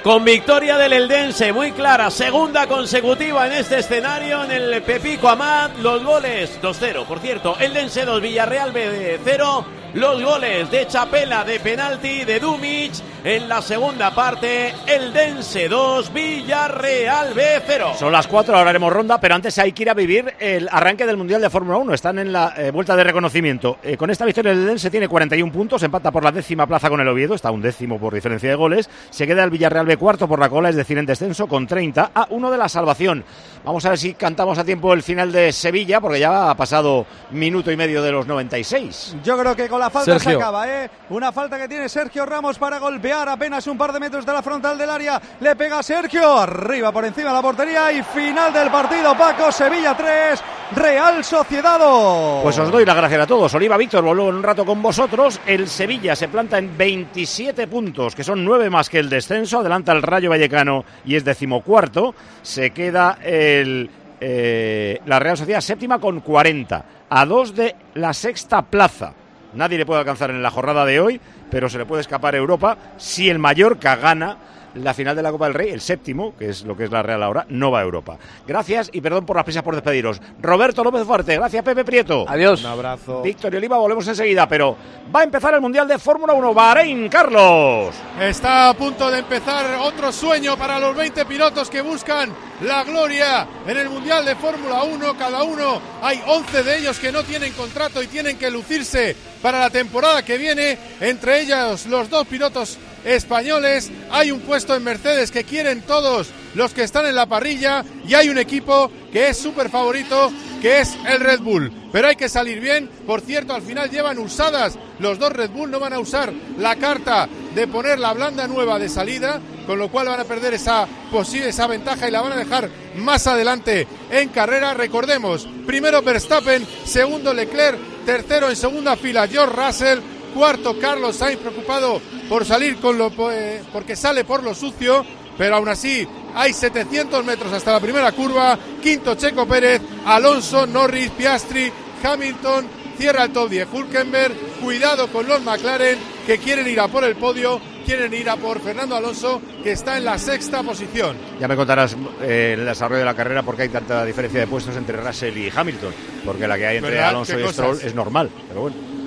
[0.03, 5.77] Con victoria del Eldense, muy clara, segunda consecutiva en este escenario en el Pepico Amat,
[5.77, 9.65] los goles 2-0, por cierto, Eldense 2, Villarreal B 0,
[9.95, 12.93] los goles de Chapela de penalti de Dumic
[13.25, 17.93] en la segunda parte, Eldense 2, Villarreal B 0.
[17.97, 21.07] Son las 4, ahora haremos ronda, pero antes hay que ir a vivir el arranque
[21.07, 21.95] del Mundial de Fórmula 1.
[21.95, 23.79] Están en la eh, vuelta de reconocimiento.
[23.83, 27.01] Eh, con esta victoria el Eldense tiene 41 puntos, empata por la décima plaza con
[27.01, 28.91] el Oviedo, está un décimo por diferencia de goles.
[29.11, 32.11] Se queda el Villarreal B cuarto por la cola, es decir, en descenso con 30
[32.13, 33.25] a uno de la salvación.
[33.65, 37.07] Vamos a ver si cantamos a tiempo el final de Sevilla, porque ya ha pasado
[37.33, 39.17] minuto y medio de los 96.
[39.25, 40.91] Yo creo que con la falta se acaba, ¿eh?
[41.11, 44.43] Una falta que tiene Sergio Ramos para golpear apenas un par de metros de la
[44.43, 45.21] frontal del área.
[45.41, 49.17] Le pega Sergio, arriba por encima de la portería y final del partido.
[49.17, 50.43] Paco, Sevilla 3,
[50.77, 52.43] Real Sociedad 2.
[52.43, 53.55] Pues os doy las gracias a todos.
[53.55, 55.41] Oliva Víctor, vuelvo en un rato con vosotros.
[55.47, 59.61] El Sevilla se planta en 27 puntos, que son 9 más que el descenso.
[59.61, 62.15] Adelanta el Rayo Vallecano y es decimocuarto.
[62.43, 63.91] Se queda el,
[64.25, 69.15] eh, la Real Sociedad séptima con 40, a dos de la sexta plaza.
[69.55, 71.21] Nadie le puede alcanzar en la jornada de hoy,
[71.51, 74.37] pero se le puede escapar Europa si el Mallorca gana
[74.75, 77.03] la final de la Copa del Rey, el séptimo, que es lo que es la
[77.03, 78.19] Real ahora, no va a Europa.
[78.47, 80.21] Gracias y perdón por las prisas por despediros.
[80.41, 82.25] Roberto López Fuerte, gracias Pepe Prieto.
[82.29, 82.61] Adiós.
[82.61, 83.23] Un abrazo.
[83.23, 84.77] Víctor y Oliva, volvemos enseguida, pero
[85.15, 87.95] va a empezar el Mundial de Fórmula 1 Bahrein, Carlos.
[88.21, 92.31] Está a punto de empezar otro sueño para los 20 pilotos que buscan
[92.63, 95.17] la gloria en el Mundial de Fórmula 1.
[95.17, 99.59] Cada uno, hay 11 de ellos que no tienen contrato y tienen que lucirse para
[99.59, 100.79] la temporada que viene.
[101.01, 103.91] Entre ellos los dos pilotos españoles.
[104.11, 108.15] Hay un puesto en Mercedes que quieren todos los que están en la parrilla y
[108.15, 111.73] hay un equipo que es súper favorito que es el Red Bull.
[111.91, 112.89] Pero hay que salir bien.
[113.07, 115.71] Por cierto, al final llevan usadas los dos Red Bull.
[115.71, 119.91] No van a usar la carta de poner la blanda nueva de salida, con lo
[119.91, 123.87] cual van a perder esa posible esa ventaja y la van a dejar más adelante
[124.11, 124.73] en carrera.
[124.73, 129.99] Recordemos, primero Verstappen, segundo Leclerc, tercero en segunda fila George Russell,
[130.33, 135.05] cuarto Carlos Sainz preocupado por salir con lo eh, porque sale por lo sucio,
[135.39, 138.59] pero aún así hay 700 metros hasta la primera curva.
[138.83, 141.71] Quinto Checo Pérez, Alonso, Norris, Piastri,
[142.03, 142.83] Hamilton.
[142.99, 144.35] Cierra el top 10 Hulkenberg.
[144.61, 147.61] Cuidado con los McLaren que quieren ir a por el podio.
[147.85, 151.17] Quieren ir a por Fernando Alonso que está en la sexta posición.
[151.41, 154.77] Ya me contarás eh, el desarrollo de la carrera porque hay tanta diferencia de puestos
[154.77, 155.93] entre Russell y Hamilton,
[156.25, 157.09] porque la que hay entre ¿Verdad?
[157.09, 157.57] Alonso ¿Qué y cosas?
[157.57, 159.02] Stroll es normal, pero bueno.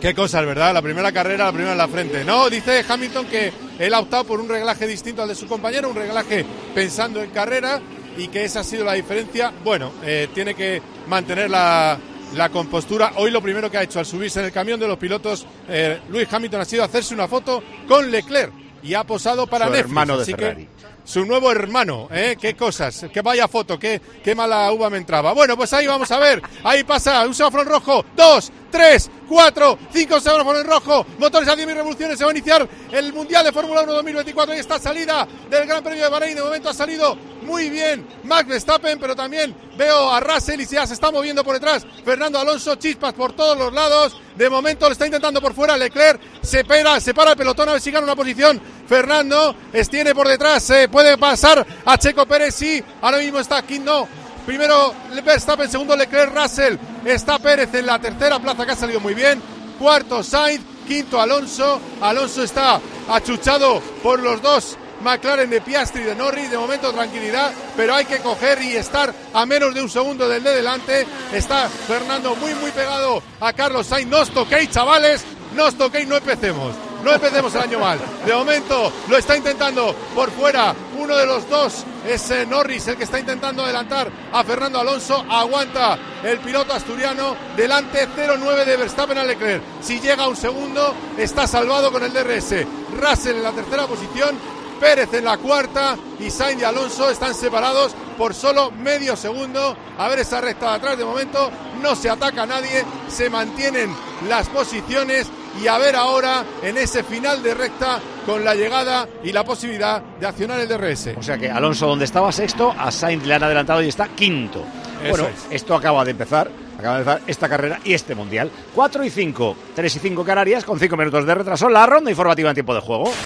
[0.00, 0.72] Qué cosas, ¿verdad?
[0.72, 2.24] La primera carrera, la primera en la frente.
[2.24, 5.90] No, dice Hamilton que él ha optado por un reglaje distinto al de su compañero,
[5.90, 6.44] un reglaje
[6.74, 7.80] pensando en carrera
[8.16, 9.52] y que esa ha sido la diferencia.
[9.62, 11.98] Bueno, eh, tiene que mantener la,
[12.34, 13.12] la compostura.
[13.16, 16.00] Hoy lo primero que ha hecho al subirse en el camión de los pilotos, eh,
[16.08, 19.90] Luis Hamilton ha sido hacerse una foto con Leclerc y ha posado para Su Netflix.
[19.90, 20.68] hermano de así que Ferrari.
[21.04, 22.38] su nuevo hermano, ¿eh?
[22.40, 25.34] Qué cosas, qué vaya foto, qué, qué mala uva me entraba.
[25.34, 30.20] Bueno, pues ahí vamos a ver, ahí pasa un en rojo, dos, tres, cuatro, cinco
[30.20, 33.82] semáforos en rojo, motores a 10.000 revoluciones, se va a iniciar el Mundial de Fórmula
[33.82, 37.70] 1 2024 y esta salida del Gran Premio de Bahrein, de momento ha salido muy
[37.70, 41.86] bien Max Verstappen, pero también veo a Russell y se está moviendo por detrás.
[42.04, 45.76] Fernando Alonso, chispas por todos los lados, de momento lo está intentando por fuera.
[45.76, 48.60] Leclerc, se para, se para el pelotón a ver si gana una posición.
[48.86, 49.54] Fernando,
[49.90, 54.08] tiene por detrás, se puede pasar a Checo Pérez, sí, ahora mismo está aquí, no,
[54.46, 59.14] Primero Verstappen, segundo Leclerc, Russell, está Pérez en la tercera plaza que ha salido muy
[59.14, 59.40] bien.
[59.78, 61.80] Cuarto Sainz, quinto Alonso.
[62.00, 66.50] Alonso está achuchado por los dos McLaren de Piastri y de Norris.
[66.50, 70.42] De momento tranquilidad, pero hay que coger y estar a menos de un segundo del
[70.42, 71.06] de delante.
[71.32, 74.10] Está Fernando muy muy pegado a Carlos Sainz.
[74.10, 75.24] No os toquéis, chavales,
[75.54, 76.89] no os toquéis, no empecemos.
[77.04, 77.98] No empecemos el año mal.
[78.24, 80.74] De momento lo está intentando por fuera.
[80.98, 85.24] Uno de los dos es eh, Norris el que está intentando adelantar a Fernando Alonso.
[85.28, 87.36] Aguanta el piloto asturiano.
[87.56, 89.62] Delante 0-9 de Verstappen a Leclerc.
[89.80, 92.66] Si llega un segundo, está salvado con el DRS.
[92.98, 94.36] Russell en la tercera posición.
[94.78, 99.76] Pérez en la cuarta y Sainz y Alonso están separados por solo medio segundo.
[99.98, 101.50] A ver esa recta de atrás de momento.
[101.82, 102.84] No se ataca a nadie.
[103.08, 103.94] Se mantienen
[104.26, 105.26] las posiciones
[105.62, 110.02] y a ver ahora en ese final de recta con la llegada y la posibilidad
[110.02, 111.10] de accionar el DRS.
[111.16, 114.64] O sea que Alonso, donde estaba sexto, a Sainz le han adelantado y está quinto.
[115.02, 115.46] Eso bueno, es.
[115.50, 116.50] esto acaba de empezar.
[116.78, 118.50] Acaba de empezar esta carrera y este mundial.
[118.74, 121.68] 4 y 5, 3 y 5 Canarias, con 5 minutos de retraso.
[121.68, 123.12] La ronda informativa en tiempo de juego.